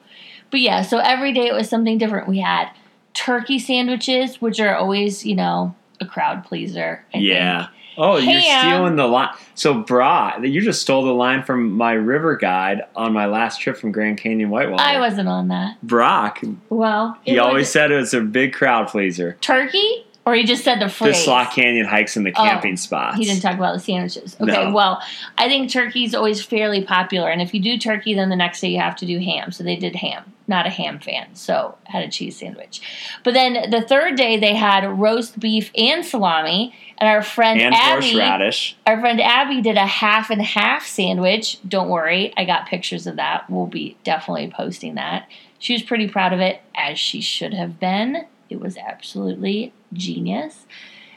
But 0.52 0.60
yeah, 0.62 0.82
so 0.82 0.98
every 0.98 1.32
day 1.34 1.48
it 1.48 1.54
was 1.54 1.70
something 1.70 1.98
different. 2.00 2.28
We 2.28 2.40
had 2.40 2.70
turkey 3.14 3.60
sandwiches, 3.60 4.42
which 4.42 4.60
are 4.60 4.76
always, 4.76 5.26
you 5.26 5.36
know, 5.36 5.76
a 6.02 6.06
crowd 6.06 6.44
pleaser. 6.44 7.06
I 7.14 7.18
yeah. 7.20 7.68
think. 7.68 7.76
Oh, 8.00 8.18
you're 8.18 8.42
stealing 8.42 8.96
the 8.96 9.08
line. 9.08 9.30
So, 9.56 9.76
Bra, 9.82 10.38
you 10.42 10.62
just 10.62 10.82
stole 10.82 11.04
the 11.04 11.14
line 11.14 11.44
from 11.44 11.72
my 11.72 11.92
river 11.92 12.36
guide 12.38 12.84
on 12.96 13.12
my 13.14 13.26
last 13.26 13.60
trip 13.60 13.78
from 13.78 13.92
Grand 13.92 14.18
Canyon 14.18 14.50
Whitewater. 14.50 14.82
I 14.82 15.00
wasn't 15.00 15.28
on 15.28 15.50
that. 15.50 15.82
Brock, 15.84 16.40
Well, 16.70 17.18
he 17.24 17.38
always 17.38 17.62
was 17.64 17.72
said 17.72 17.92
it 17.92 17.98
was 17.98 18.14
a 18.14 18.22
big 18.22 18.54
crowd 18.54 18.88
pleaser. 18.88 19.38
turkey 19.42 20.06
Or 20.26 20.36
he 20.36 20.44
just 20.44 20.64
said 20.64 20.80
the 20.80 20.90
phrase. 20.90 21.18
The. 21.18 21.24
Slot 21.24 21.54
Canyon 21.54 21.86
hikes 21.88 22.16
and 22.16 22.26
the 22.26 22.32
Oh, 22.36 22.44
camping 22.44 22.78
spots. 22.78 23.18
He 23.18 23.26
didn't 23.26 23.42
talk 23.42 23.56
about 23.56 23.74
the 23.74 23.80
sandwiches. 23.80 24.38
Okay, 24.40 24.66
No. 24.66 24.72
well, 24.72 25.02
I 25.38 25.48
think 25.50 25.70
turkey 25.72 26.04
is 26.06 26.14
always 26.16 26.42
fairly 26.44 26.84
popular, 26.84 27.30
and 27.30 27.42
if 27.42 27.54
you 27.54 27.60
do 27.60 27.78
turkey, 27.78 28.14
then 28.14 28.30
the 28.30 28.36
next 28.36 28.62
day 28.62 28.70
you 28.70 28.80
have 28.80 28.96
to 28.98 29.06
do 29.06 29.20
ham. 29.20 29.52
So 29.52 29.64
they 29.64 29.76
did 29.76 29.96
ham. 29.96 30.34
Not 30.48 30.66
a 30.66 30.70
ham 30.72 30.98
fan, 31.00 31.28
so 31.36 31.76
had 31.84 32.04
a 32.04 32.10
cheese 32.10 32.38
sandwich. 32.38 32.82
But 33.24 33.36
then 33.36 33.70
the 33.70 33.82
third 33.84 34.16
day 34.16 34.38
they 34.40 34.56
had 34.56 34.84
roast 35.00 35.40
beef 35.40 35.70
and 35.78 36.04
salami, 36.04 36.74
and 37.00 37.08
our 37.08 37.24
friend 37.24 37.60
and 37.62 37.74
Abby, 37.74 38.12
horseradish. 38.12 38.76
our 38.86 39.00
friend 39.00 39.22
Abby 39.22 39.62
did 39.62 39.78
a 39.78 39.86
half 39.86 40.30
and 40.30 40.42
half 40.42 40.86
sandwich. 40.86 41.58
Don't 41.68 41.90
worry, 41.90 42.34
I 42.36 42.46
got 42.46 42.68
pictures 42.68 43.08
of 43.08 43.16
that. 43.16 43.50
We'll 43.50 43.68
be 43.68 43.98
definitely 44.04 44.52
posting 44.54 44.96
that. 44.96 45.28
She 45.60 45.74
was 45.74 45.82
pretty 45.82 46.08
proud 46.08 46.34
of 46.34 46.40
it, 46.40 46.62
as 46.76 47.00
she 47.00 47.22
should 47.22 47.54
have 47.54 47.80
been. 47.80 48.26
It 48.50 48.60
was 48.60 48.78
absolutely 48.78 49.74
genius. 49.94 50.66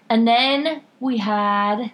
And 0.09 0.27
then 0.27 0.83
we 1.01 1.18
had, 1.18 1.92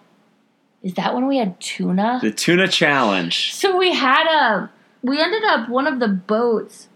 is 0.82 0.94
that 0.94 1.14
when 1.14 1.26
we 1.26 1.38
had 1.38 1.60
tuna? 1.60 2.18
The 2.22 2.32
tuna 2.32 2.68
challenge. 2.68 3.54
So 3.54 3.76
we 3.76 3.94
had 3.94 4.26
a, 4.26 4.70
we 5.02 5.20
ended 5.20 5.44
up 5.44 5.68
one 5.68 5.86
of 5.86 6.00
the 6.00 6.08
boats, 6.08 6.88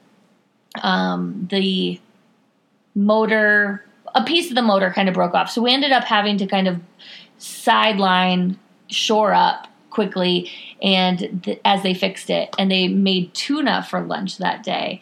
um, 0.82 1.48
the 1.50 2.00
motor, 2.94 3.84
a 4.14 4.24
piece 4.24 4.50
of 4.50 4.54
the 4.54 4.62
motor 4.62 4.90
kind 4.90 5.08
of 5.08 5.14
broke 5.14 5.34
off. 5.34 5.50
So 5.50 5.62
we 5.62 5.72
ended 5.72 5.92
up 5.92 6.04
having 6.04 6.36
to 6.38 6.46
kind 6.46 6.68
of 6.68 6.80
sideline, 7.38 8.58
shore 8.88 9.32
up 9.34 9.68
quickly, 9.90 10.50
and 10.80 11.42
th- 11.44 11.60
as 11.64 11.82
they 11.82 11.94
fixed 11.94 12.30
it, 12.30 12.54
and 12.58 12.70
they 12.70 12.88
made 12.88 13.32
tuna 13.34 13.82
for 13.88 14.00
lunch 14.00 14.38
that 14.38 14.62
day, 14.62 15.00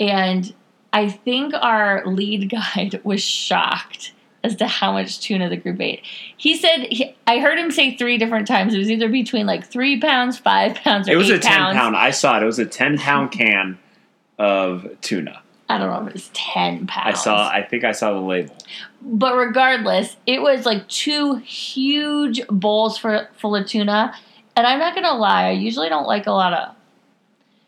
and 0.00 0.52
I 0.92 1.08
think 1.08 1.54
our 1.54 2.04
lead 2.06 2.50
guide 2.74 3.00
was 3.04 3.22
shocked 3.22 4.12
as 4.42 4.56
to 4.56 4.66
how 4.66 4.92
much 4.92 5.20
tuna 5.20 5.48
the 5.48 5.56
group 5.56 5.80
ate. 5.80 6.02
He 6.36 6.54
said, 6.56 6.86
he, 6.90 7.16
I 7.26 7.38
heard 7.38 7.58
him 7.58 7.70
say 7.70 7.96
three 7.96 8.18
different 8.18 8.46
times. 8.46 8.74
It 8.74 8.78
was 8.78 8.90
either 8.90 9.08
between 9.08 9.46
like 9.46 9.64
three 9.66 9.98
pounds, 9.98 10.36
five 10.38 10.74
pounds, 10.76 11.08
or 11.08 11.12
It 11.12 11.16
was 11.16 11.30
a 11.30 11.38
10 11.38 11.50
pounds. 11.50 11.76
pound. 11.78 11.96
I 11.96 12.10
saw 12.10 12.36
it. 12.36 12.42
It 12.42 12.46
was 12.46 12.58
a 12.58 12.66
10 12.66 12.98
pound 12.98 13.32
can 13.32 13.78
of 14.38 14.86
tuna. 15.00 15.40
I 15.68 15.78
don't 15.78 15.88
know 15.90 16.02
if 16.02 16.08
it 16.08 16.12
was 16.12 16.30
10 16.34 16.86
pounds. 16.86 17.18
I 17.18 17.22
saw, 17.22 17.48
I 17.48 17.62
think 17.62 17.84
I 17.84 17.92
saw 17.92 18.12
the 18.12 18.20
label. 18.20 18.54
But 19.00 19.34
regardless, 19.36 20.16
it 20.26 20.42
was 20.42 20.66
like 20.66 20.86
two 20.88 21.36
huge 21.36 22.46
bowls 22.48 22.98
for, 22.98 23.28
full 23.38 23.56
of 23.56 23.66
tuna. 23.66 24.14
And 24.56 24.66
I'm 24.66 24.78
not 24.78 24.94
going 24.94 25.06
to 25.06 25.14
lie, 25.14 25.46
I 25.48 25.50
usually 25.52 25.88
don't 25.88 26.06
like 26.06 26.26
a 26.26 26.32
lot 26.32 26.52
of 26.52 26.74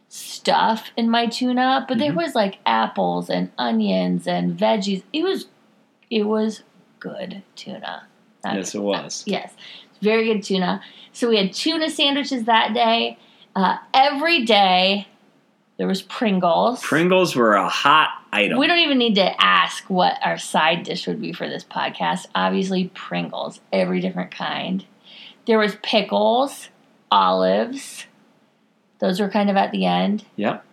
stuff 0.08 0.90
in 0.96 1.10
my 1.10 1.26
tuna, 1.26 1.84
but 1.88 1.98
there 1.98 2.12
Mhm. 2.12 2.16
was 2.16 2.34
like 2.34 2.58
apples 2.64 3.28
and 3.28 3.50
onions 3.58 4.26
and 4.26 4.56
veggies. 4.58 5.02
It 5.12 5.22
was 5.24 5.46
it 6.08 6.22
was 6.24 6.62
good 7.00 7.42
tuna. 7.56 8.04
Not 8.44 8.54
Yes, 8.56 8.74
it 8.76 8.78
was. 8.80 9.24
Yes, 9.26 9.52
very 10.00 10.24
good 10.32 10.44
tuna. 10.44 10.80
So 11.12 11.28
we 11.28 11.36
had 11.36 11.52
tuna 11.52 11.90
sandwiches 11.90 12.44
that 12.44 12.72
day. 12.72 13.18
Uh, 13.56 13.78
every 13.92 14.44
day 14.44 15.08
there 15.78 15.86
was 15.86 16.02
Pringles. 16.02 16.82
Pringles 16.82 17.36
were 17.36 17.54
a 17.54 17.68
hot 17.68 18.10
item. 18.32 18.58
We 18.58 18.66
don't 18.66 18.78
even 18.78 18.98
need 18.98 19.14
to 19.16 19.42
ask 19.42 19.84
what 19.90 20.18
our 20.24 20.38
side 20.38 20.84
dish 20.84 21.06
would 21.06 21.20
be 21.20 21.32
for 21.32 21.48
this 21.48 21.64
podcast. 21.64 22.26
Obviously, 22.34 22.90
Pringles, 22.94 23.60
every 23.72 24.00
different 24.00 24.30
kind. 24.30 24.84
There 25.46 25.58
was 25.58 25.76
pickles, 25.82 26.68
olives. 27.10 28.06
Those 28.98 29.20
were 29.20 29.28
kind 29.28 29.50
of 29.50 29.56
at 29.56 29.70
the 29.72 29.84
end. 29.84 30.24
Yep. 30.36 30.64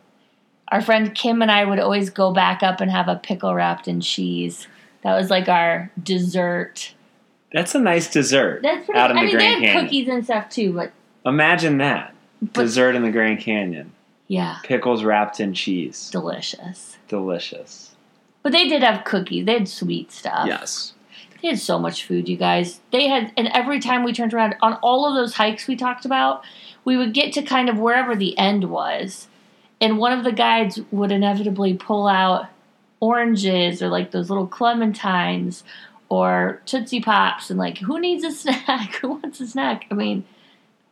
Our 0.69 0.81
friend 0.81 1.13
Kim 1.13 1.41
and 1.41 1.51
I 1.51 1.65
would 1.65 1.79
always 1.79 2.09
go 2.09 2.31
back 2.33 2.63
up 2.63 2.79
and 2.81 2.89
have 2.89 3.07
a 3.07 3.15
pickle 3.17 3.53
wrapped 3.53 3.87
in 3.87 4.01
cheese. 4.01 4.67
That 5.03 5.15
was 5.15 5.29
like 5.29 5.49
our 5.49 5.91
dessert. 6.01 6.93
That's 7.51 7.75
a 7.75 7.79
nice 7.79 8.09
dessert. 8.09 8.61
That's 8.63 8.85
pretty. 8.85 8.99
Out 8.99 9.11
in 9.11 9.17
I 9.17 9.21
the 9.21 9.25
mean, 9.27 9.35
Grand 9.35 9.61
they 9.61 9.67
had 9.67 9.73
Canyon. 9.73 9.85
cookies 9.85 10.07
and 10.07 10.23
stuff 10.23 10.49
too, 10.49 10.73
but, 10.73 10.91
Imagine 11.25 11.77
that. 11.79 12.15
but 12.41 12.63
dessert 12.63 12.95
in 12.95 13.03
the 13.03 13.11
Grand 13.11 13.39
Canyon. 13.39 13.91
Yeah, 14.33 14.57
Pickles 14.63 15.03
wrapped 15.03 15.39
in 15.39 15.53
cheese. 15.53 16.09
delicious. 16.09 16.97
Delicious. 17.07 17.95
But 18.41 18.51
they 18.51 18.67
did 18.67 18.81
have 18.81 19.03
cookies. 19.03 19.45
They 19.45 19.53
had 19.53 19.69
sweet 19.69 20.11
stuff. 20.11 20.47
Yes. 20.47 20.93
They 21.39 21.49
had 21.49 21.59
so 21.59 21.77
much 21.77 22.05
food, 22.05 22.27
you 22.27 22.35
guys. 22.35 22.79
They 22.91 23.07
had, 23.07 23.31
and 23.37 23.47
every 23.49 23.79
time 23.79 24.03
we 24.03 24.11
turned 24.11 24.33
around 24.33 24.55
on 24.63 24.73
all 24.81 25.07
of 25.07 25.13
those 25.13 25.35
hikes 25.35 25.67
we 25.67 25.75
talked 25.75 26.03
about, 26.03 26.43
we 26.83 26.97
would 26.97 27.13
get 27.13 27.31
to 27.33 27.43
kind 27.43 27.69
of 27.69 27.77
wherever 27.77 28.15
the 28.15 28.35
end 28.39 28.71
was, 28.71 29.27
and 29.79 29.99
one 29.99 30.17
of 30.17 30.23
the 30.23 30.31
guides 30.31 30.79
would 30.89 31.11
inevitably 31.11 31.75
pull 31.75 32.07
out 32.07 32.47
oranges 32.99 33.83
or 33.83 33.89
like 33.89 34.09
those 34.09 34.31
little 34.31 34.47
clementines 34.47 35.61
or 36.09 36.59
Tootsie 36.65 37.01
Pops, 37.01 37.51
and 37.51 37.59
like, 37.59 37.77
who 37.77 37.99
needs 37.99 38.23
a 38.23 38.31
snack? 38.41 38.95
who 38.95 39.09
wants 39.09 39.39
a 39.39 39.47
snack? 39.47 39.85
I 39.91 39.93
mean, 39.93 40.25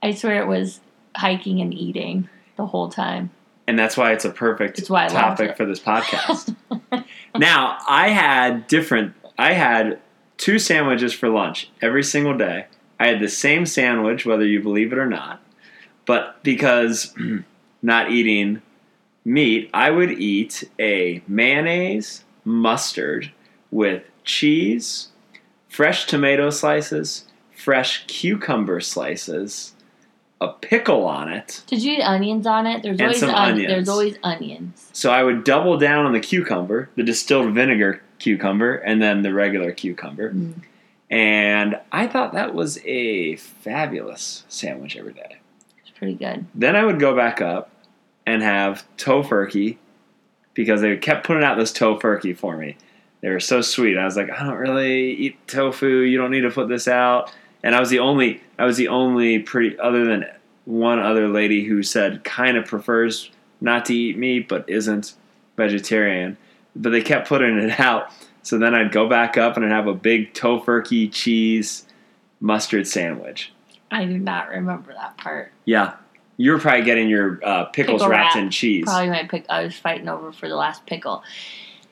I 0.04 0.12
swear 0.12 0.44
it 0.44 0.48
was 0.48 0.80
hiking 1.16 1.60
and 1.60 1.74
eating 1.74 2.30
the 2.56 2.66
whole 2.66 2.90
time. 2.90 3.32
And 3.68 3.78
that's 3.78 3.96
why 3.96 4.12
it's 4.12 4.26
a 4.26 4.30
perfect 4.30 4.78
That's 4.78 4.90
why 4.90 5.06
I 5.06 5.08
topic 5.08 5.56
for 5.56 5.66
this 5.66 5.80
podcast. 5.80 6.56
now, 7.38 7.78
I 7.88 8.10
had 8.10 8.68
different, 8.68 9.14
I 9.38 9.54
had 9.54 10.00
two 10.38 10.60
sandwiches 10.60 11.14
for 11.14 11.30
lunch 11.30 11.70
every 11.82 12.04
single 12.04 12.38
day. 12.38 12.66
I 13.00 13.08
had 13.08 13.20
the 13.20 13.30
same 13.30 13.66
sandwich, 13.66 14.26
whether 14.26 14.46
you 14.46 14.62
believe 14.62 14.92
it 14.92 14.98
or 14.98 15.06
not. 15.06 15.42
But 16.06 16.44
because 16.44 17.14
not 17.82 18.12
eating 18.12 18.62
meat, 19.24 19.70
I 19.74 19.92
would 19.92 20.12
eat 20.12 20.70
a 20.80 21.24
mayonnaise 21.28 22.24
mustard 22.44 23.32
with 23.70 24.04
cheese, 24.24 25.10
fresh 25.68 26.06
tomato 26.06 26.50
slices, 26.50 27.26
fresh 27.56 28.06
cucumber 28.08 28.80
slices, 28.80 29.74
a 30.42 30.50
pickle 30.50 31.06
on 31.06 31.32
it. 31.32 31.62
Did 31.68 31.84
you 31.84 31.94
eat 31.94 32.02
onions 32.02 32.46
on 32.48 32.66
it? 32.68 32.82
There's 32.84 32.96
And 33.00 33.04
always 33.04 33.20
some 33.20 33.30
on- 33.30 33.52
onions. 33.52 33.68
There's 33.72 33.90
always 33.90 34.18
onions. 34.24 34.90
So 34.92 35.12
I 35.12 35.24
would 35.24 35.44
double 35.44 35.78
down 35.78 36.06
on 36.06 36.14
the 36.14 36.20
cucumber, 36.20 36.90
the 36.96 37.04
distilled 37.04 37.54
vinegar 37.54 38.02
cucumber, 38.20 38.76
and 38.76 39.02
then 39.02 39.22
the 39.22 39.34
regular 39.34 39.72
cucumber. 39.72 40.34
Mm. 40.34 40.56
And 41.10 41.80
I 41.92 42.08
thought 42.08 42.34
that 42.34 42.56
was 42.56 42.80
a 42.86 43.36
fabulous 43.36 44.44
sandwich 44.48 44.98
every 44.98 45.14
day. 45.14 45.38
It's 45.80 45.92
pretty 45.92 46.16
good. 46.16 46.46
Then 46.56 46.76
I 46.76 46.84
would 46.86 47.00
go 47.00 47.16
back 47.16 47.40
up 47.42 47.70
and 48.26 48.42
have 48.42 48.84
Tofurky 48.98 49.78
because 50.54 50.82
they 50.82 50.96
kept 50.98 51.26
putting 51.26 51.44
out 51.44 51.58
this 51.58 51.72
Tofurky 51.72 52.36
for 52.36 52.58
me. 52.58 52.78
They 53.22 53.30
were 53.30 53.40
so 53.40 53.62
sweet. 53.62 53.98
I 53.98 54.06
was 54.06 54.18
like, 54.18 54.32
I 54.32 54.44
don't 54.44 54.58
really 54.58 55.12
eat 55.12 55.48
tofu. 55.48 56.00
You 56.00 56.18
don't 56.18 56.32
need 56.32 56.42
to 56.42 56.50
put 56.50 56.68
this 56.70 56.88
out. 56.88 57.32
And 57.64 57.76
I 57.76 57.80
was 57.80 57.90
the 57.90 58.00
only, 58.00 58.42
I 58.58 58.66
was 58.66 58.78
the 58.78 58.88
only 58.88 59.40
pretty, 59.40 59.78
other 59.80 60.06
than 60.06 60.26
one 60.66 61.00
other 61.00 61.28
lady 61.28 61.66
who 61.66 61.84
said 61.84 62.24
kind 62.24 62.58
of 62.58 62.66
prefers 62.66 63.32
not 63.60 63.86
to 63.86 63.94
eat 63.96 64.18
meat 64.18 64.48
but 64.48 64.70
isn't 64.70 65.14
vegetarian. 65.58 66.38
But 66.76 66.92
they 66.92 67.02
kept 67.02 67.28
putting 67.28 67.58
it 67.58 67.80
out. 67.80 68.12
So 68.44 68.58
then 68.58 68.74
I'd 68.74 68.92
go 68.92 69.08
back 69.08 69.38
up 69.38 69.56
and 69.56 69.66
I'd 69.66 69.72
have 69.72 69.88
a 69.88 69.94
big 69.94 70.34
Tofurky 70.34 71.12
cheese 71.12 71.86
mustard 72.40 72.88
sandwich. 72.88 73.52
I 73.92 74.06
do 74.06 74.18
not 74.18 74.50
remember 74.50 74.94
that 74.94 75.18
part. 75.18 75.52
Yeah. 75.66 75.96
You 76.38 76.54
were 76.54 76.60
probably 76.60 76.84
getting 76.84 77.10
your 77.10 77.40
uh, 77.44 77.66
pickles 77.66 78.02
Pickle 78.02 78.10
wrapped 78.10 78.36
wrap. 78.36 78.44
in 78.44 78.50
cheese. 78.50 78.86
Probably 78.86 79.10
my 79.10 79.28
pick. 79.28 79.46
I 79.50 79.64
was 79.64 79.76
fighting 79.76 80.10
over 80.10 80.32
for 80.32 80.50
the 80.50 80.56
last 80.56 80.86
pickle. 80.86 81.24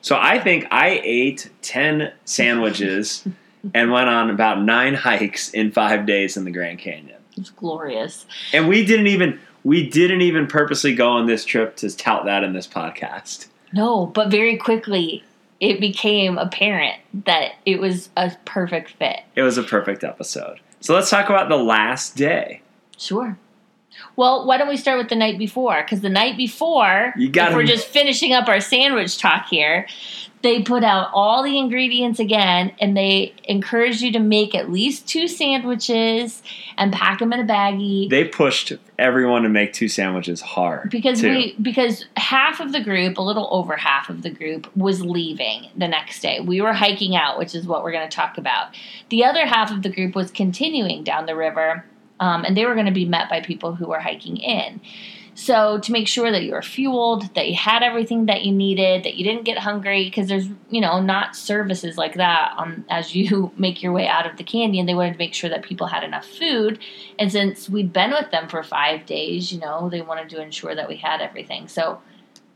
So 0.00 0.16
I 0.18 0.40
think 0.40 0.66
I 0.70 1.00
ate 1.04 1.50
10 1.62 2.12
sandwiches 2.24 3.26
and 3.74 3.90
went 3.90 4.08
on 4.08 4.30
about 4.30 4.62
nine 4.62 4.94
hikes 4.94 5.50
in 5.50 5.70
five 5.70 6.06
days 6.06 6.36
in 6.36 6.44
the 6.44 6.50
Grand 6.50 6.78
Canyon. 6.78 7.18
It's 7.36 7.50
glorious. 7.50 8.26
And 8.52 8.68
we 8.68 8.84
didn't 8.84 9.06
even 9.06 9.38
we 9.64 9.88
didn't 9.88 10.22
even 10.22 10.46
purposely 10.46 10.94
go 10.94 11.10
on 11.10 11.26
this 11.26 11.44
trip 11.44 11.76
to 11.76 11.94
tout 11.94 12.24
that 12.24 12.44
in 12.44 12.52
this 12.52 12.66
podcast. 12.66 13.48
No, 13.72 14.06
but 14.06 14.30
very 14.30 14.56
quickly 14.56 15.22
it 15.60 15.78
became 15.80 16.38
apparent 16.38 16.96
that 17.26 17.52
it 17.66 17.78
was 17.78 18.08
a 18.16 18.32
perfect 18.46 18.90
fit. 18.92 19.20
It 19.36 19.42
was 19.42 19.58
a 19.58 19.62
perfect 19.62 20.02
episode. 20.02 20.60
So 20.80 20.94
let's 20.94 21.10
talk 21.10 21.28
about 21.28 21.50
the 21.50 21.56
last 21.56 22.16
day. 22.16 22.62
Sure. 22.96 23.38
Well, 24.16 24.46
why 24.46 24.56
don't 24.58 24.68
we 24.68 24.76
start 24.76 24.98
with 24.98 25.08
the 25.08 25.16
night 25.16 25.38
before? 25.38 25.82
Because 25.82 26.00
the 26.00 26.08
night 26.08 26.36
before, 26.36 27.12
You 27.16 27.30
we're 27.30 27.64
just 27.64 27.86
finishing 27.86 28.32
up 28.32 28.48
our 28.48 28.60
sandwich 28.60 29.18
talk 29.18 29.46
here, 29.48 29.86
they 30.42 30.62
put 30.62 30.82
out 30.82 31.10
all 31.12 31.42
the 31.42 31.58
ingredients 31.58 32.18
again, 32.18 32.72
and 32.80 32.96
they 32.96 33.34
encouraged 33.44 34.00
you 34.00 34.12
to 34.12 34.18
make 34.18 34.54
at 34.54 34.70
least 34.70 35.06
two 35.06 35.28
sandwiches 35.28 36.42
and 36.78 36.92
pack 36.92 37.18
them 37.18 37.32
in 37.32 37.40
a 37.40 37.44
baggie. 37.44 38.08
They 38.08 38.24
pushed 38.24 38.72
everyone 38.98 39.42
to 39.42 39.48
make 39.48 39.72
two 39.72 39.88
sandwiches 39.88 40.40
hard. 40.40 40.90
because 40.90 41.20
too. 41.20 41.30
we 41.30 41.56
because 41.60 42.04
half 42.16 42.60
of 42.60 42.72
the 42.72 42.80
group 42.80 43.16
a 43.16 43.22
little 43.22 43.48
over 43.50 43.76
half 43.76 44.10
of 44.10 44.22
the 44.22 44.30
group 44.30 44.74
was 44.76 45.00
leaving 45.00 45.68
the 45.74 45.88
next 45.88 46.20
day 46.20 46.38
we 46.40 46.60
were 46.60 46.74
hiking 46.74 47.16
out 47.16 47.38
which 47.38 47.54
is 47.54 47.66
what 47.66 47.82
we're 47.82 47.92
going 47.92 48.06
to 48.06 48.14
talk 48.14 48.36
about 48.36 48.74
the 49.08 49.24
other 49.24 49.46
half 49.46 49.70
of 49.70 49.82
the 49.82 49.88
group 49.88 50.14
was 50.14 50.30
continuing 50.30 51.02
down 51.02 51.24
the 51.24 51.34
river 51.34 51.82
um, 52.20 52.44
and 52.44 52.56
they 52.56 52.66
were 52.66 52.74
going 52.74 52.86
to 52.86 52.92
be 52.92 53.06
met 53.06 53.28
by 53.28 53.40
people 53.40 53.74
who 53.74 53.88
were 53.88 53.98
hiking 53.98 54.36
in 54.36 54.80
So 55.34 55.78
to 55.78 55.92
make 55.92 56.06
sure 56.06 56.30
that 56.30 56.44
you 56.44 56.52
were 56.52 56.62
fueled, 56.62 57.34
that 57.34 57.48
you 57.48 57.56
had 57.56 57.82
everything 57.82 58.26
that 58.26 58.44
you 58.44 58.52
needed, 58.52 59.04
that 59.04 59.14
you 59.14 59.24
didn't 59.24 59.44
get 59.44 59.58
hungry, 59.58 60.04
because 60.04 60.28
there's 60.28 60.48
you 60.68 60.80
know 60.80 61.00
not 61.00 61.34
services 61.34 61.96
like 61.96 62.14
that 62.14 62.52
on 62.58 62.84
as 62.90 63.14
you 63.14 63.50
make 63.56 63.82
your 63.82 63.92
way 63.92 64.06
out 64.06 64.30
of 64.30 64.36
the 64.36 64.44
canyon. 64.44 64.86
They 64.86 64.94
wanted 64.94 65.12
to 65.12 65.18
make 65.18 65.34
sure 65.34 65.48
that 65.50 65.62
people 65.62 65.86
had 65.86 66.04
enough 66.04 66.26
food, 66.26 66.78
and 67.18 67.32
since 67.32 67.68
we'd 67.70 67.92
been 67.92 68.10
with 68.10 68.30
them 68.30 68.48
for 68.48 68.62
five 68.62 69.06
days, 69.06 69.50
you 69.52 69.58
know 69.60 69.88
they 69.88 70.02
wanted 70.02 70.28
to 70.30 70.42
ensure 70.42 70.74
that 70.74 70.88
we 70.88 70.96
had 70.96 71.20
everything. 71.20 71.68
So 71.68 72.00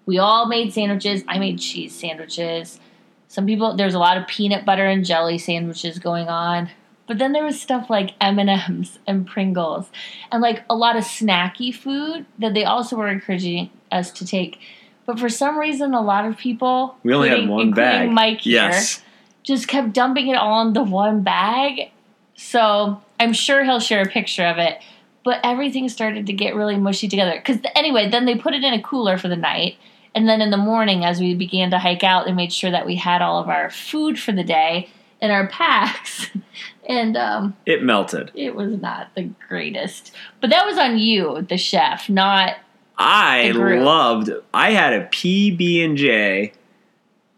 we 0.04 0.18
all 0.18 0.46
made 0.46 0.74
sandwiches. 0.74 1.24
I 1.26 1.38
made 1.38 1.58
cheese 1.58 1.94
sandwiches. 1.94 2.80
Some 3.28 3.46
people 3.46 3.76
there's 3.76 3.94
a 3.94 3.98
lot 3.98 4.18
of 4.18 4.26
peanut 4.26 4.64
butter 4.66 4.86
and 4.86 5.04
jelly 5.04 5.38
sandwiches 5.38 5.98
going 5.98 6.28
on. 6.28 6.68
But 7.06 7.18
then 7.18 7.32
there 7.32 7.44
was 7.44 7.60
stuff 7.60 7.90
like 7.90 8.12
M&Ms 8.20 8.98
and 9.06 9.26
Pringles 9.26 9.90
and 10.32 10.40
like 10.40 10.64
a 10.70 10.74
lot 10.74 10.96
of 10.96 11.04
snacky 11.04 11.74
food 11.74 12.24
that 12.38 12.54
they 12.54 12.64
also 12.64 12.96
were 12.96 13.08
encouraging 13.08 13.70
us 13.92 14.10
to 14.12 14.26
take. 14.26 14.58
But 15.06 15.18
for 15.20 15.28
some 15.28 15.58
reason 15.58 15.92
a 15.92 16.00
lot 16.00 16.24
of 16.24 16.38
people 16.38 16.96
We 17.02 17.12
only 17.12 17.28
had 17.28 17.40
including- 17.40 17.68
one 17.68 17.74
bag. 17.74 18.10
Mike 18.10 18.40
here 18.40 18.54
yes. 18.54 19.02
just 19.42 19.68
kept 19.68 19.92
dumping 19.92 20.28
it 20.28 20.36
all 20.36 20.66
in 20.66 20.72
the 20.72 20.82
one 20.82 21.22
bag. 21.22 21.90
So 22.36 23.02
I'm 23.20 23.32
sure 23.34 23.64
he'll 23.64 23.80
share 23.80 24.02
a 24.02 24.06
picture 24.08 24.44
of 24.46 24.58
it. 24.58 24.80
But 25.24 25.40
everything 25.44 25.88
started 25.88 26.26
to 26.26 26.32
get 26.32 26.54
really 26.54 26.76
mushy 26.76 27.08
together. 27.08 27.34
Because 27.36 27.58
anyway, 27.74 28.08
then 28.10 28.24
they 28.26 28.34
put 28.36 28.54
it 28.54 28.62
in 28.64 28.74
a 28.74 28.82
cooler 28.82 29.16
for 29.16 29.28
the 29.28 29.36
night. 29.36 29.76
And 30.14 30.28
then 30.28 30.40
in 30.40 30.50
the 30.50 30.56
morning, 30.58 31.04
as 31.04 31.18
we 31.18 31.34
began 31.34 31.70
to 31.70 31.78
hike 31.78 32.04
out, 32.04 32.24
they 32.26 32.32
made 32.32 32.52
sure 32.52 32.70
that 32.70 32.86
we 32.86 32.96
had 32.96 33.20
all 33.22 33.38
of 33.40 33.48
our 33.48 33.70
food 33.70 34.18
for 34.18 34.32
the 34.32 34.44
day 34.44 34.88
in 35.20 35.30
our 35.30 35.46
packs. 35.48 36.30
and 36.88 37.16
um, 37.16 37.56
It 37.66 37.82
melted. 37.82 38.30
it 38.34 38.54
was 38.54 38.72
not 38.80 39.14
the 39.14 39.30
greatest. 39.48 40.12
But 40.40 40.50
that 40.50 40.66
was 40.66 40.78
on 40.78 40.98
you, 40.98 41.42
the 41.48 41.56
chef, 41.58 42.08
not. 42.08 42.56
I 42.96 43.50
loved. 43.50 44.30
I 44.52 44.70
had 44.70 44.92
a 44.92 45.06
PB 45.06 45.84
and 45.84 45.96
J 45.96 46.52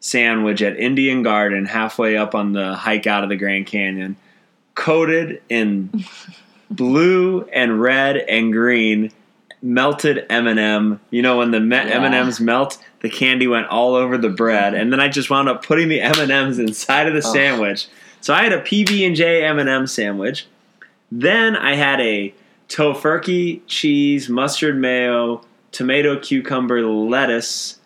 sandwich 0.00 0.62
at 0.62 0.78
Indian 0.78 1.22
Garden 1.22 1.64
halfway 1.66 2.16
up 2.16 2.34
on 2.34 2.52
the 2.52 2.74
hike 2.74 3.06
out 3.06 3.22
of 3.24 3.28
the 3.30 3.36
Grand 3.36 3.66
Canyon, 3.66 4.16
coated 4.74 5.42
in 5.48 6.04
blue 6.70 7.42
and 7.52 7.80
red 7.80 8.16
and 8.16 8.52
green 8.52 9.10
melted 9.62 10.26
M&M. 10.28 11.00
You 11.10 11.22
know 11.22 11.38
when 11.38 11.50
the 11.50 11.60
me- 11.60 11.76
Yeah. 11.76 12.04
M&Ms 12.04 12.40
melt, 12.40 12.78
the 13.00 13.08
candy 13.08 13.46
went 13.46 13.66
all 13.68 13.94
over 13.94 14.18
the 14.18 14.28
bread, 14.28 14.74
and 14.74 14.92
then 14.92 15.00
I 15.00 15.08
just 15.08 15.30
wound 15.30 15.48
up 15.48 15.64
putting 15.64 15.88
the 15.88 16.00
M&Ms 16.02 16.58
inside 16.58 17.06
of 17.08 17.14
the 17.14 17.26
Oh. 17.26 17.32
sandwich. 17.32 17.86
So 18.20 18.34
I 18.34 18.42
had 18.42 18.52
a 18.52 18.60
PB 18.60 19.06
and 19.06 19.14
J 19.16 19.44
M&M 19.44 19.86
sandwich. 19.86 20.46
Then 21.10 21.54
I 21.56 21.74
had 21.76 22.00
a 22.00 22.34
Tofurky, 22.68 23.60
cheese, 23.66 24.28
mustard 24.28 24.76
mayo, 24.76 25.42
tomato, 25.70 26.18
cucumber, 26.18 26.82
lettuce 26.84 27.78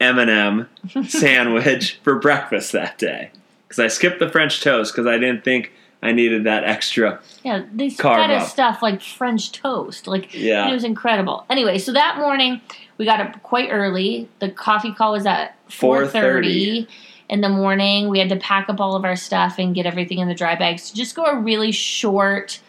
M&M 0.00 0.68
sandwich 1.08 2.00
for 2.02 2.18
breakfast 2.18 2.72
that 2.72 2.98
day. 2.98 3.30
Because 3.68 3.78
I 3.78 3.88
skipped 3.88 4.18
the 4.18 4.28
French 4.30 4.62
toast 4.62 4.94
because 4.94 5.06
I 5.06 5.18
didn't 5.18 5.44
think 5.44 5.72
I 6.02 6.12
needed 6.12 6.44
that 6.44 6.64
extra. 6.64 7.20
Yeah, 7.42 7.64
got 7.98 8.30
us 8.30 8.44
up. 8.44 8.48
stuff 8.48 8.82
like 8.82 9.02
French 9.02 9.52
toast. 9.52 10.06
Like, 10.06 10.32
Yeah. 10.32 10.68
It 10.68 10.72
was 10.72 10.84
incredible. 10.84 11.44
Anyway, 11.50 11.78
so 11.78 11.92
that 11.92 12.16
morning 12.18 12.60
we 12.96 13.04
got 13.04 13.20
up 13.20 13.42
quite 13.42 13.68
early. 13.70 14.28
The 14.38 14.50
coffee 14.50 14.92
call 14.92 15.12
was 15.12 15.26
at 15.26 15.54
4:30 15.68 16.86
in 17.28 17.40
the 17.40 17.48
morning. 17.48 18.08
We 18.08 18.18
had 18.18 18.28
to 18.28 18.36
pack 18.36 18.68
up 18.68 18.80
all 18.80 18.94
of 18.94 19.04
our 19.04 19.16
stuff 19.16 19.58
and 19.58 19.74
get 19.74 19.86
everything 19.86 20.18
in 20.18 20.28
the 20.28 20.34
dry 20.34 20.54
bags 20.54 20.90
to 20.90 20.96
just 20.96 21.14
go 21.14 21.24
a 21.24 21.36
really 21.36 21.72
short, 21.72 22.60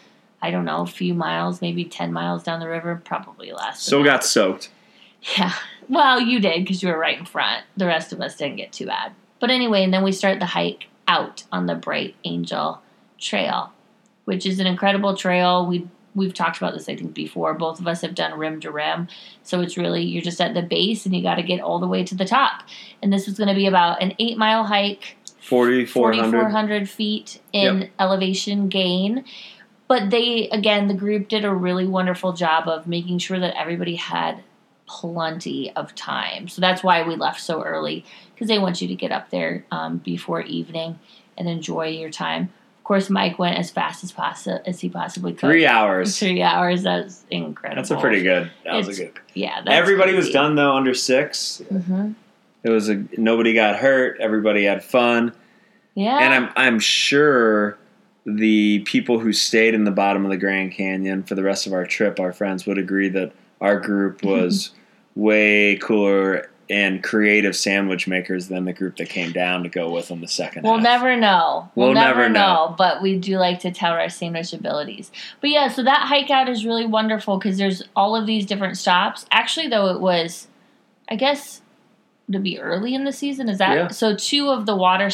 I 0.42 0.50
don't 0.50 0.64
know, 0.64 0.82
a 0.82 0.86
few 0.86 1.14
miles, 1.14 1.60
maybe 1.60 1.84
10 1.84 2.12
miles 2.12 2.42
down 2.42 2.60
the 2.60 2.68
river, 2.68 3.00
probably 3.04 3.52
less. 3.52 3.82
So 3.82 3.98
we 3.98 4.04
got 4.04 4.24
soaked. 4.24 4.70
Yeah. 5.36 5.52
Well, 5.88 6.20
you 6.20 6.40
did 6.40 6.64
because 6.64 6.82
you 6.82 6.88
were 6.88 6.98
right 6.98 7.18
in 7.18 7.24
front. 7.24 7.64
The 7.76 7.86
rest 7.86 8.12
of 8.12 8.20
us 8.20 8.36
didn't 8.36 8.56
get 8.56 8.72
too 8.72 8.86
bad. 8.86 9.12
But 9.40 9.50
anyway, 9.50 9.84
and 9.84 9.94
then 9.94 10.04
we 10.04 10.12
start 10.12 10.38
the 10.38 10.46
hike 10.46 10.86
out 11.06 11.44
on 11.50 11.66
the 11.66 11.74
Bright 11.74 12.14
Angel 12.24 12.82
Trail, 13.18 13.72
which 14.24 14.44
is 14.44 14.60
an 14.60 14.66
incredible 14.66 15.16
trail. 15.16 15.66
We 15.66 15.88
we've 16.14 16.34
talked 16.34 16.56
about 16.58 16.74
this 16.74 16.88
I 16.88 16.96
think 16.96 17.14
before. 17.14 17.54
Both 17.54 17.80
of 17.80 17.86
us 17.86 18.02
have 18.02 18.14
done 18.14 18.38
rim 18.38 18.60
to 18.60 18.70
rim, 18.70 19.08
so 19.42 19.60
it's 19.60 19.76
really 19.76 20.02
you're 20.02 20.22
just 20.22 20.40
at 20.40 20.54
the 20.54 20.62
base 20.62 21.06
and 21.06 21.14
you 21.14 21.22
got 21.22 21.36
to 21.36 21.42
get 21.42 21.60
all 21.60 21.78
the 21.78 21.88
way 21.88 22.04
to 22.04 22.14
the 22.14 22.24
top. 22.24 22.62
And 23.02 23.12
this 23.12 23.26
was 23.26 23.36
going 23.36 23.48
to 23.48 23.54
be 23.54 23.66
about 23.66 24.02
an 24.02 24.14
eight 24.18 24.38
mile 24.38 24.64
hike 24.64 25.16
4,400. 25.40 26.30
4,400 26.30 26.88
feet 26.90 27.40
in 27.52 27.80
Yep. 27.82 27.90
elevation 27.98 28.68
gain. 28.68 29.24
But 29.86 30.10
they, 30.10 30.50
again, 30.50 30.88
the 30.88 30.94
group 30.94 31.28
did 31.28 31.46
a 31.46 31.54
really 31.54 31.86
wonderful 31.86 32.34
job 32.34 32.68
of 32.68 32.86
making 32.86 33.18
sure 33.18 33.40
that 33.40 33.58
everybody 33.58 33.96
had 33.96 34.42
plenty 34.86 35.74
of 35.74 35.94
time. 35.94 36.48
So 36.48 36.60
that's 36.60 36.82
why 36.82 37.02
we 37.06 37.14
left 37.16 37.40
so 37.40 37.62
early 37.62 38.04
because 38.34 38.48
they 38.48 38.58
want 38.58 38.82
you 38.82 38.88
to 38.88 38.94
get 38.94 39.12
up 39.12 39.30
there 39.30 39.64
um, 39.70 39.98
before 39.98 40.42
evening 40.42 40.98
and 41.36 41.48
enjoy 41.48 41.88
your 41.88 42.10
time. 42.10 42.50
Of 42.88 42.90
course, 42.90 43.10
Mike 43.10 43.38
went 43.38 43.58
as 43.58 43.70
fast 43.70 44.02
as 44.02 44.12
possible 44.12 44.62
as 44.64 44.80
he 44.80 44.88
possibly 44.88 45.32
could. 45.32 45.40
Three 45.40 45.66
hours. 45.66 46.18
Three 46.18 46.40
hours. 46.40 46.84
That's 46.84 47.22
incredible. 47.30 47.82
That's 47.82 47.90
a 47.90 47.98
pretty 47.98 48.22
good. 48.22 48.50
That 48.64 48.76
was 48.76 48.98
a 48.98 49.04
good. 49.04 49.12
Yeah. 49.34 49.60
That's 49.60 49.76
Everybody 49.76 50.14
was 50.14 50.30
done 50.30 50.54
though 50.54 50.72
under 50.74 50.94
six. 50.94 51.60
Mhm. 51.70 52.14
It 52.64 52.70
was 52.70 52.88
a 52.88 53.04
nobody 53.18 53.52
got 53.52 53.76
hurt. 53.76 54.18
Everybody 54.20 54.64
had 54.64 54.82
fun, 54.82 55.34
Yeah. 55.96 56.16
and 56.18 56.32
I'm 56.32 56.50
I'm 56.56 56.78
sure 56.78 57.76
the 58.24 58.78
people 58.86 59.18
who 59.18 59.34
stayed 59.34 59.74
in 59.74 59.84
the 59.84 59.90
bottom 59.90 60.24
of 60.24 60.30
the 60.30 60.38
Grand 60.38 60.72
Canyon 60.72 61.24
for 61.24 61.34
the 61.34 61.42
rest 61.42 61.66
of 61.66 61.74
our 61.74 61.84
trip, 61.84 62.18
our 62.18 62.32
friends 62.32 62.64
would 62.66 62.78
agree 62.78 63.10
that 63.10 63.32
our 63.60 63.78
group 63.78 64.24
was 64.24 64.70
way 65.14 65.76
cooler 65.76 66.48
and 66.70 67.02
creative 67.02 67.56
sandwich 67.56 68.06
makers 68.06 68.48
than 68.48 68.64
the 68.64 68.72
group 68.72 68.96
that 68.98 69.08
came 69.08 69.32
down 69.32 69.62
to 69.62 69.68
go 69.68 69.90
with 69.90 70.08
them 70.08 70.20
the 70.20 70.28
second 70.28 70.62
We'll 70.64 70.74
half. 70.74 70.82
never 70.82 71.16
know. 71.16 71.70
We'll, 71.74 71.88
We'll 71.88 71.94
never, 71.94 72.20
never 72.20 72.28
know. 72.28 72.66
know. 72.68 72.74
But 72.76 73.00
we 73.02 73.18
do 73.18 73.38
like 73.38 73.60
to 73.60 73.70
tout 73.72 73.92
our 73.98 74.08
sandwich 74.10 74.52
abilities. 74.52 75.10
But 75.40 75.50
yeah, 75.50 75.68
so 75.68 75.82
that 75.82 76.06
hike 76.08 76.30
out 76.30 76.48
is 76.48 76.66
really 76.66 76.84
wonderful 76.86 77.38
because 77.38 77.56
there's 77.58 77.82
all 77.96 78.14
of 78.14 78.26
these 78.26 78.44
different 78.44 78.76
stops. 78.76 79.24
Actually, 79.30 79.68
though, 79.68 79.88
it 79.88 80.00
was, 80.00 80.48
I 81.08 81.16
guess, 81.16 81.62
to 82.30 82.38
be 82.38 82.60
early 82.60 82.94
in 82.94 83.04
the 83.04 83.12
season. 83.12 83.48
Is 83.48 83.58
that 83.58 83.74
Yeah. 83.74 83.88
so? 83.88 84.14
Two 84.14 84.48
of 84.50 84.66
the 84.66 84.76
water 84.76 85.08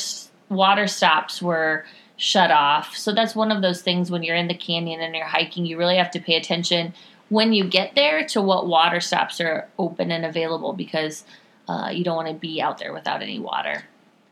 water 0.48 0.86
stops 0.86 1.40
were 1.40 1.84
shut 2.16 2.50
off. 2.50 2.96
So 2.96 3.12
that's 3.14 3.34
one 3.34 3.50
of 3.50 3.62
those 3.62 3.82
things 3.82 4.10
when 4.10 4.22
you're 4.22 4.36
in 4.36 4.48
the 4.48 4.54
canyon 4.54 5.00
and 5.00 5.14
you're 5.14 5.24
hiking, 5.24 5.64
you 5.66 5.76
really 5.78 5.96
have 5.96 6.10
to 6.12 6.20
pay 6.20 6.34
attention 6.34 6.94
when 7.30 7.52
you 7.52 7.64
get 7.64 7.94
there 7.94 8.24
to 8.26 8.42
what 8.42 8.66
water 8.68 9.00
stops 9.00 9.40
are 9.40 9.66
open 9.78 10.12
and 10.12 10.24
available 10.24 10.74
because 10.74 11.24
uh, 11.68 11.90
you 11.92 12.05
don't 12.05 12.16
want 12.16 12.29
to 12.29 12.35
be 12.35 12.61
out 12.61 12.79
there 12.79 12.92
without 12.92 13.22
any 13.22 13.38
water. 13.38 13.85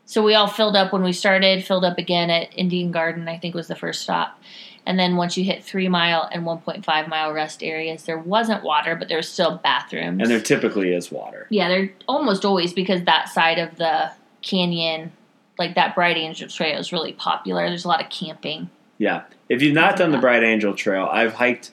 So 0.05 0.21
we 0.21 0.35
all 0.35 0.47
filled 0.47 0.75
up 0.75 0.91
when 0.91 1.03
we 1.03 1.13
started, 1.13 1.63
filled 1.63 1.85
up 1.85 1.97
again 1.97 2.29
at 2.29 2.49
Indian 2.57 2.91
Garden, 2.91 3.27
I 3.27 3.37
think 3.37 3.55
was 3.55 3.67
the 3.67 3.75
first 3.75 4.01
stop. 4.01 4.39
And 4.85 4.99
then 4.99 5.15
once 5.15 5.37
you 5.37 5.45
hit 5.45 5.63
three 5.63 5.87
mile 5.87 6.27
and 6.31 6.43
1.5 6.43 7.07
mile 7.07 7.31
rest 7.31 7.63
areas, 7.63 8.03
there 8.03 8.17
wasn't 8.17 8.63
water, 8.63 8.95
but 8.95 9.07
there 9.07 9.17
was 9.17 9.29
still 9.29 9.57
bathrooms. 9.63 10.21
and 10.21 10.29
there 10.29 10.41
typically 10.41 10.93
is 10.93 11.09
water. 11.11 11.47
yeah, 11.49 11.69
they're 11.69 11.93
almost 12.07 12.43
always 12.43 12.73
because 12.73 13.03
that 13.05 13.29
side 13.29 13.59
of 13.59 13.77
the 13.77 14.11
canyon, 14.41 15.13
like 15.57 15.75
that 15.75 15.95
Bright 15.95 16.17
Angel 16.17 16.49
Trail, 16.49 16.77
is 16.77 16.91
really 16.91 17.13
popular. 17.13 17.65
There's 17.67 17.85
a 17.85 17.87
lot 17.87 18.03
of 18.03 18.09
camping. 18.09 18.69
Yeah. 18.97 19.23
If 19.47 19.61
you've 19.61 19.73
not 19.73 19.95
done 19.95 20.11
the 20.11 20.17
Bright 20.17 20.43
Angel 20.43 20.73
Trail, 20.73 21.07
I've 21.09 21.33
hiked 21.33 21.71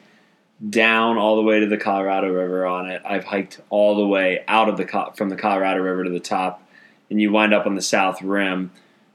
down 0.68 1.16
all 1.16 1.36
the 1.36 1.42
way 1.42 1.60
to 1.60 1.66
the 1.66 1.78
Colorado 1.78 2.32
River 2.32 2.66
on 2.66 2.90
it. 2.90 3.00
I've 3.04 3.24
hiked 3.24 3.60
all 3.70 3.96
the 3.96 4.06
way 4.06 4.44
out 4.46 4.68
of 4.68 4.76
the 4.76 5.12
from 5.16 5.30
the 5.30 5.36
Colorado 5.36 5.80
River 5.80 6.04
to 6.04 6.10
the 6.10 6.20
top, 6.20 6.62
and 7.08 7.20
you 7.20 7.32
wind 7.32 7.54
up 7.54 7.66
on 7.66 7.74
the 7.74 7.82
south 7.82 8.20
rim, 8.20 8.70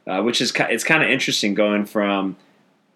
uh, 0.08 0.22
which 0.22 0.42
is 0.42 0.52
it's 0.56 0.84
kind 0.84 1.04
of 1.04 1.10
interesting 1.10 1.54
going 1.54 1.86
from 1.86 2.36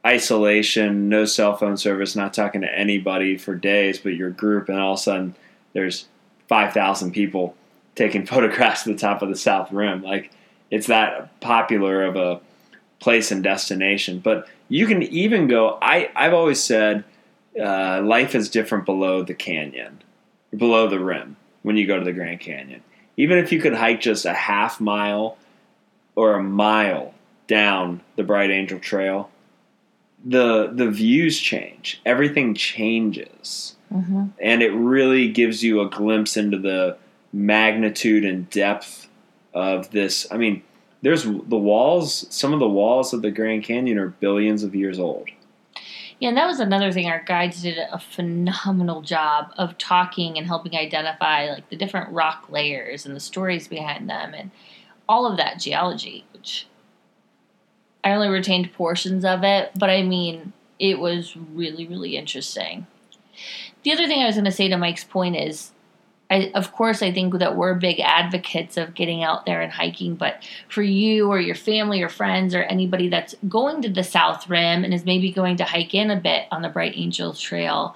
isolation, 0.05 1.09
no 1.09 1.25
cell 1.25 1.55
phone 1.55 1.77
service, 1.77 2.15
not 2.15 2.33
talking 2.33 2.61
to 2.61 2.75
anybody 2.75 3.37
for 3.37 3.53
days, 3.53 3.99
but 3.99 4.15
your 4.15 4.31
group, 4.31 4.69
and 4.69 4.79
all 4.79 4.93
of 4.93 4.99
a 4.99 5.03
sudden 5.03 5.35
there's 5.73 6.07
five 6.47 6.73
thousand 6.73 7.11
people 7.11 7.55
taking 7.95 8.25
photographs 8.25 8.87
at 8.87 8.93
the 8.93 8.99
top 8.99 9.21
of 9.21 9.29
the 9.29 9.35
south 9.35 9.71
rim. 9.71 10.01
Like 10.01 10.31
it's 10.71 10.87
that 10.87 11.39
popular 11.39 12.03
of 12.03 12.15
a 12.15 12.41
place 12.99 13.31
and 13.31 13.43
destination. 13.43 14.19
But 14.19 14.47
you 14.69 14.87
can 14.87 15.03
even 15.03 15.47
go. 15.47 15.77
I 15.81 16.09
I've 16.15 16.33
always 16.33 16.63
said 16.63 17.03
uh, 17.59 18.01
life 18.01 18.35
is 18.35 18.49
different 18.49 18.85
below 18.85 19.23
the 19.23 19.33
canyon, 19.33 20.01
below 20.55 20.87
the 20.87 20.99
rim 20.99 21.37
when 21.63 21.77
you 21.77 21.87
go 21.87 21.97
to 21.97 22.05
the 22.05 22.13
Grand 22.13 22.39
Canyon. 22.39 22.81
Even 23.17 23.37
if 23.37 23.51
you 23.51 23.59
could 23.59 23.73
hike 23.75 24.01
just 24.01 24.25
a 24.25 24.33
half 24.33 24.79
mile 24.79 25.37
or 26.15 26.35
a 26.35 26.43
mile 26.43 27.13
down 27.47 28.01
the 28.15 28.23
Bright 28.23 28.49
Angel 28.51 28.79
Trail, 28.79 29.29
the 30.23 30.67
the 30.73 30.89
views 30.89 31.39
change. 31.39 32.01
Everything 32.05 32.53
changes 32.53 33.75
Mm-hmm. 33.91 34.25
and 34.39 34.61
it 34.61 34.69
really 34.69 35.29
gives 35.29 35.63
you 35.63 35.81
a 35.81 35.89
glimpse 35.89 36.37
into 36.37 36.59
the 36.59 36.95
magnitude 37.33 38.23
and 38.23 38.47
depth 38.51 39.07
of 39.51 39.89
this. 39.89 40.27
I 40.29 40.37
mean, 40.37 40.61
there's 41.01 41.23
the 41.23 41.57
walls. 41.57 42.27
Some 42.29 42.53
of 42.53 42.59
the 42.59 42.69
walls 42.69 43.13
of 43.13 43.23
the 43.23 43.31
Grand 43.31 43.63
Canyon 43.63 43.97
are 43.97 44.09
billions 44.09 44.61
of 44.61 44.75
years 44.75 44.99
old. 44.99 45.29
Yeah, 46.19 46.29
and 46.29 46.37
that 46.37 46.47
was 46.47 46.59
another 46.59 46.91
thing. 46.91 47.07
Our 47.07 47.23
guides 47.23 47.61
did 47.61 47.77
a 47.77 47.97
phenomenal 47.97 49.01
job 49.01 49.53
of 49.57 49.77
talking 49.77 50.37
and 50.37 50.45
helping 50.45 50.75
identify 50.75 51.49
like 51.49 51.69
the 51.69 51.77
different 51.77 52.11
rock 52.11 52.47
layers 52.49 53.05
and 53.05 53.15
the 53.15 53.21
stories 53.21 53.69
behind 53.69 54.09
them 54.09 54.33
and 54.33 54.51
all 55.07 55.25
of 55.25 55.37
that 55.37 55.59
geology, 55.59 56.25
which 56.33 56.67
I 58.03 58.11
only 58.11 58.29
retained 58.29 58.73
portions 58.73 59.23
of 59.23 59.43
it, 59.43 59.71
but 59.77 59.89
I 59.89 60.03
mean, 60.03 60.51
it 60.77 60.99
was 60.99 61.35
really, 61.35 61.87
really 61.87 62.17
interesting. 62.17 62.85
The 63.83 63.93
other 63.93 64.07
thing 64.07 64.21
I 64.21 64.25
was 64.25 64.35
going 64.35 64.45
to 64.45 64.51
say 64.51 64.67
to 64.67 64.77
Mike's 64.77 65.05
point 65.05 65.37
is 65.37 65.71
I, 66.29 66.51
of 66.53 66.71
course, 66.73 67.01
I 67.01 67.11
think 67.11 67.39
that 67.39 67.55
we're 67.55 67.73
big 67.73 67.99
advocates 67.99 68.77
of 68.77 68.93
getting 68.93 69.23
out 69.23 69.45
there 69.45 69.61
and 69.61 69.71
hiking, 69.71 70.15
but 70.15 70.43
for 70.67 70.83
you 70.83 71.27
or 71.27 71.39
your 71.39 71.55
family 71.55 72.03
or 72.03 72.09
friends 72.09 72.53
or 72.53 72.61
anybody 72.63 73.09
that's 73.09 73.33
going 73.47 73.81
to 73.81 73.89
the 73.89 74.03
South 74.03 74.47
Rim 74.47 74.83
and 74.83 74.93
is 74.93 75.05
maybe 75.05 75.31
going 75.31 75.57
to 75.57 75.63
hike 75.63 75.95
in 75.95 76.11
a 76.11 76.15
bit 76.15 76.45
on 76.51 76.61
the 76.61 76.69
Bright 76.69 76.93
Angels 76.95 77.39
Trail, 77.39 77.95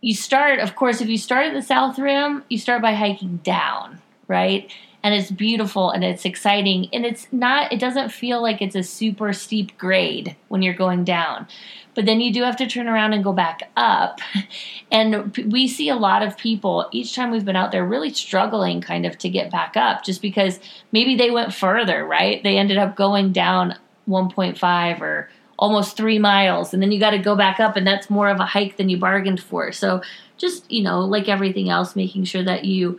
you 0.00 0.14
start, 0.14 0.58
of 0.58 0.74
course, 0.74 1.00
if 1.00 1.08
you 1.08 1.18
start 1.18 1.46
at 1.46 1.54
the 1.54 1.62
South 1.62 1.98
Rim, 1.98 2.44
you 2.48 2.58
start 2.58 2.82
by 2.82 2.94
hiking 2.94 3.36
down, 3.38 4.00
right? 4.26 4.68
And 5.04 5.14
it's 5.14 5.32
beautiful 5.32 5.90
and 5.90 6.04
it's 6.04 6.24
exciting 6.24 6.88
and 6.92 7.04
it's 7.04 7.26
not, 7.32 7.72
it 7.72 7.80
doesn't 7.80 8.10
feel 8.10 8.40
like 8.40 8.62
it's 8.62 8.76
a 8.76 8.84
super 8.84 9.32
steep 9.32 9.76
grade 9.76 10.36
when 10.48 10.62
you're 10.62 10.74
going 10.74 11.02
down 11.02 11.48
but 11.94 12.06
then 12.06 12.20
you 12.20 12.32
do 12.32 12.42
have 12.42 12.56
to 12.56 12.66
turn 12.66 12.88
around 12.88 13.12
and 13.12 13.24
go 13.24 13.32
back 13.32 13.70
up. 13.76 14.20
And 14.90 15.34
we 15.50 15.68
see 15.68 15.88
a 15.88 15.96
lot 15.96 16.22
of 16.22 16.36
people 16.36 16.86
each 16.92 17.14
time 17.14 17.30
we've 17.30 17.46
been 17.46 17.56
out 17.56 17.72
there 17.72 17.82
really 17.82 18.12
struggling 18.12 18.82
kind 18.82 19.06
of 19.06 19.16
to 19.20 19.30
get 19.30 19.50
back 19.50 19.74
up 19.74 20.04
just 20.04 20.20
because 20.20 20.60
maybe 20.92 21.16
they 21.16 21.30
went 21.30 21.54
further, 21.54 22.04
right? 22.04 22.42
They 22.42 22.58
ended 22.58 22.76
up 22.76 22.94
going 22.94 23.32
down 23.32 23.78
1.5 24.06 25.00
or 25.00 25.30
almost 25.58 25.96
three 25.96 26.18
miles, 26.18 26.74
and 26.74 26.82
then 26.82 26.92
you 26.92 27.00
got 27.00 27.12
to 27.12 27.18
go 27.18 27.34
back 27.34 27.58
up, 27.58 27.74
and 27.74 27.86
that's 27.86 28.10
more 28.10 28.28
of 28.28 28.38
a 28.38 28.44
hike 28.44 28.76
than 28.76 28.90
you 28.90 28.98
bargained 28.98 29.42
for. 29.42 29.72
So, 29.72 30.02
just, 30.36 30.70
you 30.70 30.82
know, 30.82 31.00
like 31.00 31.26
everything 31.26 31.70
else, 31.70 31.96
making 31.96 32.24
sure 32.24 32.44
that 32.44 32.66
you 32.66 32.98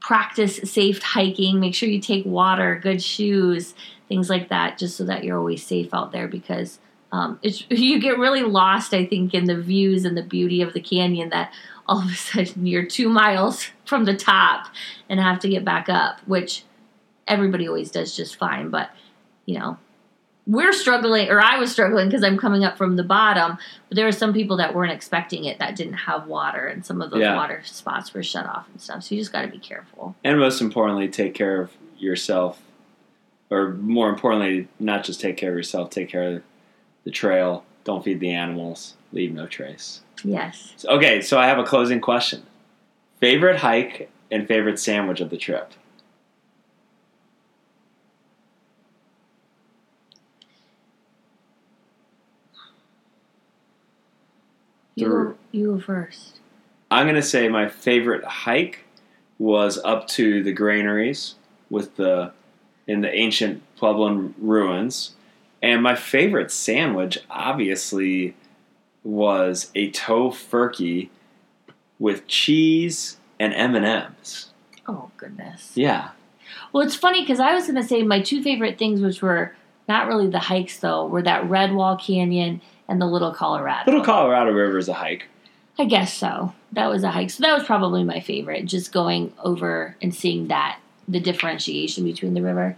practice 0.00 0.56
safe 0.70 1.02
hiking, 1.02 1.60
make 1.60 1.74
sure 1.74 1.88
you 1.88 2.00
take 2.00 2.24
water, 2.24 2.78
good 2.82 3.02
shoes, 3.02 3.74
things 4.08 4.30
like 4.30 4.48
that, 4.48 4.78
just 4.78 4.96
so 4.96 5.04
that 5.04 5.24
you're 5.24 5.38
always 5.38 5.64
safe 5.64 5.92
out 5.92 6.12
there 6.12 6.28
because 6.28 6.78
um, 7.12 7.38
you 7.42 8.00
get 8.00 8.18
really 8.18 8.42
lost, 8.42 8.94
I 8.94 9.04
think, 9.06 9.34
in 9.34 9.44
the 9.44 9.60
views 9.60 10.04
and 10.04 10.16
the 10.16 10.22
beauty 10.22 10.62
of 10.62 10.72
the 10.72 10.80
canyon. 10.80 11.30
That 11.30 11.52
all 11.86 12.00
of 12.02 12.10
a 12.10 12.14
sudden 12.14 12.66
you're 12.66 12.86
two 12.86 13.08
miles 13.08 13.66
from 13.84 14.04
the 14.04 14.16
top 14.16 14.66
and 15.08 15.20
have 15.20 15.40
to 15.40 15.48
get 15.48 15.64
back 15.64 15.88
up, 15.88 16.20
which 16.26 16.64
everybody 17.26 17.68
always 17.68 17.90
does 17.90 18.16
just 18.16 18.36
fine. 18.36 18.70
But 18.70 18.90
you 19.46 19.58
know, 19.58 19.78
we're 20.48 20.72
struggling, 20.72 21.28
or 21.28 21.40
I 21.40 21.58
was 21.58 21.70
struggling 21.70 22.08
because 22.08 22.24
I'm 22.24 22.38
coming 22.38 22.64
up 22.64 22.76
from 22.78 22.96
the 22.96 23.04
bottom. 23.04 23.58
But 23.88 23.96
there 23.96 24.06
were 24.06 24.12
some 24.12 24.32
people 24.32 24.56
that 24.56 24.74
weren't 24.74 24.90
expecting 24.92 25.44
it 25.44 25.58
that 25.58 25.76
didn't 25.76 25.92
have 25.92 26.26
water, 26.26 26.66
and 26.66 26.84
some 26.84 27.00
of 27.02 27.10
those 27.10 27.20
Yeah. 27.20 27.36
water 27.36 27.60
spots 27.64 28.12
were 28.14 28.22
shut 28.22 28.46
off 28.46 28.66
and 28.72 28.80
stuff. 28.80 29.02
So 29.04 29.14
you 29.14 29.20
just 29.20 29.32
got 29.32 29.42
to 29.42 29.48
be 29.48 29.58
careful. 29.58 30.16
And 30.24 30.38
most 30.40 30.60
importantly, 30.60 31.06
take 31.08 31.34
care 31.34 31.60
of 31.60 31.70
yourself, 31.98 32.60
or 33.50 33.74
more 33.74 34.08
importantly, 34.08 34.68
not 34.80 35.04
just 35.04 35.20
take 35.20 35.36
care 35.36 35.50
of 35.50 35.56
yourself, 35.56 35.90
take 35.90 36.08
care 36.08 36.36
of 36.36 36.42
the 37.04 37.10
trail. 37.10 37.64
Don't 37.84 38.02
feed 38.02 38.20
the 38.20 38.30
animals. 38.30 38.94
Leave 39.12 39.32
no 39.32 39.46
trace. 39.46 40.00
Yes. 40.24 40.74
Okay, 40.88 41.20
so 41.20 41.38
I 41.38 41.46
have 41.46 41.58
a 41.58 41.64
closing 41.64 42.00
question. 42.00 42.42
Favorite 43.20 43.56
hike 43.58 44.10
and 44.30 44.46
favorite 44.46 44.78
sandwich 44.78 45.20
of 45.20 45.30
the 45.30 45.36
trip? 45.38 45.72
You 55.00 55.38
you 55.52 55.80
first. 55.80 56.40
I'm 56.90 57.06
gonna 57.06 57.22
say 57.22 57.48
my 57.48 57.68
favorite 57.68 58.24
hike 58.24 58.80
was 59.38 59.78
up 59.84 60.08
to 60.08 60.42
the 60.42 60.52
granaries 60.52 61.34
with 61.70 61.96
the 61.96 62.32
in 62.86 63.02
the 63.02 63.14
ancient 63.14 63.62
Puebloan 63.78 64.32
ruins, 64.38 65.14
and 65.62 65.82
my 65.82 65.94
favorite 65.94 66.50
sandwich 66.50 67.18
obviously 67.30 68.34
was 69.04 69.70
a 69.74 69.90
Tofurky 69.90 71.10
with 71.98 72.26
cheese 72.26 73.18
and 73.38 73.52
M 73.54 73.74
and 73.74 73.84
M's. 73.84 74.50
Oh 74.86 75.10
goodness. 75.16 75.72
Yeah, 75.74 76.10
Well, 76.72 76.84
it's 76.84 76.96
funny 76.96 77.20
because 77.22 77.40
I 77.40 77.54
was 77.54 77.64
going 77.64 77.76
to 77.76 77.82
say 77.86 78.02
my 78.02 78.22
two 78.22 78.42
favorite 78.42 78.78
things, 78.78 79.00
which 79.00 79.20
were 79.20 79.54
not 79.86 80.06
really 80.06 80.28
the 80.28 80.38
hikes 80.38 80.78
though, 80.78 81.06
were 81.06 81.22
that 81.22 81.48
Red 81.48 81.72
Wall 81.74 81.96
Canyon 81.96 82.60
and 82.88 83.00
the 83.00 83.06
Little 83.06 83.32
Colorado. 83.32 83.90
Little 83.90 84.04
Colorado 84.04 84.50
River 84.52 84.78
is 84.78 84.88
a 84.88 84.94
hike. 84.94 85.26
I 85.78 85.84
guess 85.84 86.12
so. 86.14 86.52
That 86.72 86.88
was 86.88 87.04
a 87.04 87.10
hike. 87.10 87.30
So 87.30 87.42
that 87.42 87.56
was 87.56 87.64
probably 87.66 88.02
my 88.04 88.20
favorite, 88.20 88.64
just 88.66 88.92
going 88.92 89.32
over 89.44 89.96
and 90.02 90.14
seeing 90.14 90.48
that 90.48 90.78
the 91.06 91.20
differentiation 91.20 92.04
between 92.04 92.34
the 92.34 92.42
river. 92.42 92.76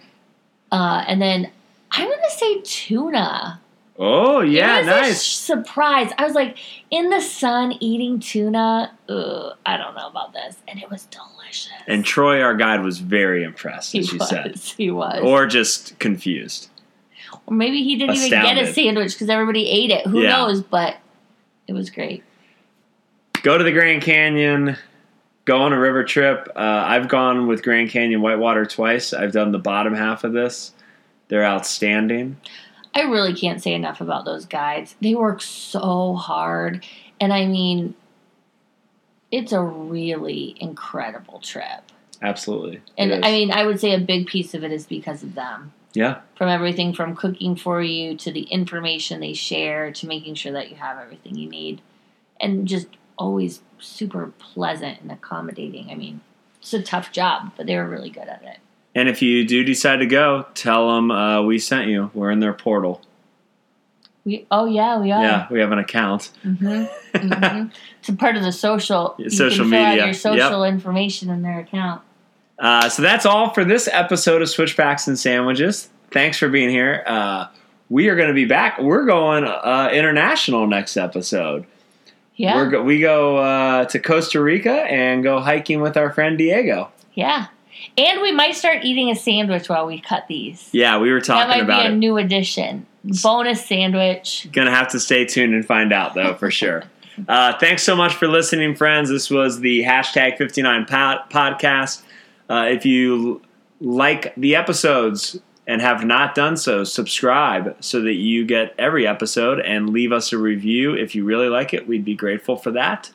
Uh, 0.70 1.04
and 1.06 1.20
then 1.20 1.50
I'm 1.90 2.06
going 2.06 2.20
to 2.22 2.30
say 2.36 2.60
tuna. 2.62 3.60
Oh 4.02 4.40
yeah, 4.40 4.76
it 4.76 4.80
was 4.80 4.88
a 4.88 4.90
nice. 5.00 5.22
surprise. 5.22 6.10
I 6.16 6.24
was 6.24 6.34
like 6.34 6.56
in 6.90 7.10
the 7.10 7.20
sun 7.20 7.72
eating 7.80 8.18
tuna. 8.18 8.92
Ugh, 9.10 9.52
I 9.66 9.76
don't 9.76 9.94
know 9.94 10.08
about 10.08 10.32
this, 10.32 10.56
and 10.66 10.80
it 10.80 10.88
was 10.90 11.06
delicious. 11.06 11.68
And 11.86 12.02
Troy, 12.02 12.40
our 12.40 12.54
guide, 12.56 12.82
was 12.82 12.98
very 13.00 13.44
impressed, 13.44 13.92
he 13.92 13.98
as 13.98 14.10
you 14.10 14.18
was. 14.18 14.28
said, 14.30 14.56
He 14.56 14.90
was. 14.90 15.20
or 15.22 15.46
just 15.46 15.98
confused. 15.98 16.69
Or 17.46 17.54
maybe 17.54 17.82
he 17.82 17.96
didn't 17.96 18.16
even 18.16 18.30
get 18.30 18.58
a 18.58 18.72
sandwich 18.72 19.12
because 19.12 19.28
everybody 19.28 19.68
ate 19.68 19.90
it. 19.90 20.06
Who 20.06 20.20
Yeah. 20.22 20.30
knows? 20.30 20.62
But 20.62 20.96
it 21.66 21.72
was 21.72 21.90
great. 21.90 22.22
go 23.42 23.56
to 23.56 23.64
the 23.64 23.72
Grand 23.72 24.02
Canyon, 24.02 24.76
go 25.46 25.62
on 25.62 25.72
a 25.72 25.78
river 25.80 26.04
trip. 26.04 26.46
Uh, 26.54 26.58
I've 26.86 27.08
gone 27.08 27.46
with 27.46 27.62
Grand 27.62 27.88
Canyon 27.90 28.20
Whitewater 28.20 28.66
twice. 28.66 29.14
I've 29.14 29.32
done 29.32 29.50
the 29.52 29.58
bottom 29.58 29.94
half 29.94 30.24
of 30.24 30.32
this. 30.34 30.72
They're 31.28 31.44
outstanding. 31.46 32.36
I 32.94 33.02
really 33.02 33.32
can't 33.34 33.62
say 33.62 33.72
enough 33.72 34.00
about 34.02 34.24
those 34.26 34.44
guides. 34.44 34.94
They 35.00 35.14
work 35.14 35.40
so 35.40 36.14
hard. 36.14 36.84
And 37.20 37.32
I 37.32 37.46
mean, 37.46 37.94
it's 39.30 39.52
a 39.52 39.62
really 39.62 40.56
incredible 40.60 41.38
trip. 41.38 41.82
Absolutely. 42.20 42.80
And. 42.98 43.24
I 43.24 43.30
mean, 43.30 43.50
I 43.52 43.64
would 43.64 43.80
say 43.80 43.94
a 43.94 43.98
big 44.00 44.26
piece 44.26 44.52
of 44.54 44.64
it 44.64 44.72
is 44.72 44.86
because 44.86 45.22
of 45.22 45.34
them. 45.34 45.72
Yeah, 45.92 46.20
From 46.36 46.48
everything 46.48 46.92
from 46.92 47.16
cooking 47.16 47.56
for 47.56 47.82
you 47.82 48.16
to 48.18 48.30
the 48.32 48.42
information 48.42 49.20
they 49.20 49.32
share 49.32 49.90
to 49.92 50.06
making 50.06 50.34
sure 50.36 50.52
that 50.52 50.70
you 50.70 50.76
have 50.76 50.98
everything 50.98 51.36
you 51.36 51.48
need. 51.48 51.80
And 52.40 52.66
just 52.66 52.86
always 53.18 53.60
super 53.78 54.32
pleasant 54.38 55.00
and 55.02 55.10
accommodating. 55.12 55.90
I 55.90 55.94
mean, 55.94 56.20
it's 56.60 56.72
a 56.72 56.82
tough 56.82 57.12
job, 57.12 57.52
but 57.56 57.66
they 57.66 57.76
were 57.76 57.88
really 57.88 58.10
good 58.10 58.28
at 58.28 58.42
it. 58.42 58.58
and 58.94 59.08
if 59.08 59.20
you 59.22 59.44
do 59.46 59.62
decide 59.64 59.96
to 59.98 60.06
go, 60.06 60.46
tell 60.54 60.94
them 60.94 61.10
uh, 61.10 61.42
we 61.42 61.58
sent 61.58 61.88
you. 61.88 62.10
We're 62.14 62.30
in 62.30 62.40
their 62.40 62.52
portal. 62.54 63.02
We 64.24 64.46
oh 64.50 64.66
yeah, 64.66 64.98
we 65.00 65.12
are. 65.12 65.22
Yeah, 65.22 65.46
we 65.50 65.60
have 65.60 65.72
an 65.72 65.78
account. 65.78 66.30
hmm 66.42 66.84
hmm 67.16 67.66
It's 68.00 68.08
a 68.08 68.12
part 68.14 68.36
of 68.36 68.42
the 68.42 68.52
social. 68.52 69.16
Social 69.28 69.64
media. 69.64 70.04
your 70.06 70.14
social 70.14 70.64
information 70.64 71.30
in 71.30 71.42
their 71.42 71.60
account. 71.60 72.02
Uh, 72.60 72.88
so 72.88 73.02
that's 73.02 73.24
all 73.26 73.50
for 73.54 73.64
this 73.64 73.88
episode 73.90 74.42
of 74.42 74.48
Switchbacks 74.50 75.08
and 75.08 75.18
Sandwiches. 75.18 75.88
Thanks 76.12 76.36
for 76.38 76.48
being 76.48 76.68
here. 76.70 77.02
Uh, 77.06 77.46
we 77.88 78.08
are 78.08 78.16
going 78.16 78.28
to 78.28 78.34
be 78.34 78.44
back. 78.44 78.78
We're 78.78 79.06
going 79.06 79.44
uh, 79.44 79.88
international 79.92 80.66
next 80.66 80.96
episode. 80.96 81.66
Yeah, 82.36 82.54
We're 82.56 82.70
go- 82.70 82.82
we 82.82 83.00
go 83.00 83.38
uh, 83.38 83.84
to 83.86 83.98
Costa 83.98 84.40
Rica 84.40 84.72
and 84.84 85.22
go 85.22 85.40
hiking 85.40 85.80
with 85.80 85.96
our 85.96 86.12
friend 86.12 86.38
Diego. 86.38 86.90
yeah. 87.14 87.46
And 87.96 88.20
we 88.20 88.30
might 88.30 88.54
start 88.56 88.84
eating 88.84 89.10
a 89.10 89.14
sandwich 89.16 89.68
while 89.70 89.86
we 89.86 90.00
cut 90.00 90.26
these. 90.28 90.68
Yeah, 90.72 90.98
we 90.98 91.10
were 91.10 91.18
that 91.20 91.24
talking 91.24 91.48
might 91.48 91.62
about 91.62 91.82
be 91.82 91.88
a 91.88 91.90
it. 91.92 91.96
new 91.96 92.18
addition. 92.18 92.86
Bonus 93.22 93.64
sandwich. 93.64 94.48
Gonna 94.52 94.70
have 94.70 94.88
to 94.88 95.00
stay 95.00 95.24
tuned 95.24 95.54
and 95.54 95.64
find 95.64 95.90
out 95.92 96.14
though 96.14 96.34
for 96.34 96.50
sure. 96.50 96.84
Uh, 97.28 97.58
thanks 97.58 97.82
so 97.82 97.94
much 97.94 98.14
for 98.14 98.26
listening, 98.28 98.74
friends. 98.74 99.10
This 99.10 99.28
was 99.30 99.60
the 99.60 99.82
hashtag 99.82 100.38
59 100.38 100.86
pod- 100.86 101.28
podcast. 101.30 102.00
Uh, 102.50 102.66
if 102.68 102.84
you 102.84 103.40
like 103.80 104.34
the 104.34 104.56
episodes 104.56 105.38
and 105.68 105.80
have 105.80 106.04
not 106.04 106.34
done 106.34 106.56
so, 106.56 106.82
subscribe 106.82 107.76
so 107.78 108.02
that 108.02 108.14
you 108.14 108.44
get 108.44 108.74
every 108.76 109.06
episode 109.06 109.60
and 109.60 109.90
leave 109.90 110.10
us 110.10 110.32
a 110.32 110.38
review 110.38 110.94
if 110.94 111.14
you 111.14 111.24
really 111.24 111.48
like 111.48 111.72
it. 111.72 111.86
We'd 111.86 112.04
be 112.04 112.16
grateful 112.16 112.56
for 112.56 112.72
that. 112.72 113.12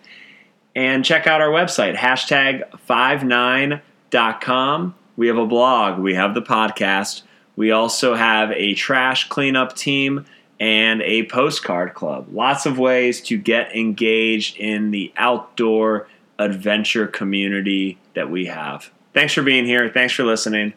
And 0.73 1.03
check 1.03 1.27
out 1.27 1.41
our 1.41 1.49
website, 1.49 1.97
hashtag 1.97 2.63
59.com. 2.87 4.95
We 5.17 5.27
have 5.27 5.37
a 5.37 5.45
blog, 5.45 5.99
we 5.99 6.15
have 6.15 6.33
the 6.33 6.41
podcast. 6.41 7.23
We 7.57 7.71
also 7.71 8.15
have 8.15 8.51
a 8.51 8.73
trash 8.73 9.27
cleanup 9.27 9.75
team 9.75 10.25
and 10.59 11.01
a 11.01 11.25
postcard 11.27 11.93
club. 11.93 12.27
Lots 12.31 12.65
of 12.65 12.79
ways 12.79 13.19
to 13.23 13.37
get 13.37 13.75
engaged 13.75 14.55
in 14.57 14.91
the 14.91 15.11
outdoor 15.17 16.07
adventure 16.39 17.07
community 17.07 17.97
that 18.13 18.29
we 18.29 18.45
have. 18.45 18.91
Thanks 19.15 19.33
for 19.33 19.41
being 19.41 19.65
here. 19.65 19.89
Thanks 19.89 20.13
for 20.13 20.23
listening. 20.25 20.73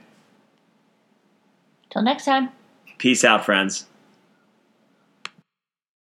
Till 1.90 2.02
next 2.02 2.24
time. 2.24 2.50
Peace 2.96 3.24
out, 3.24 3.44
friends. 3.44 3.86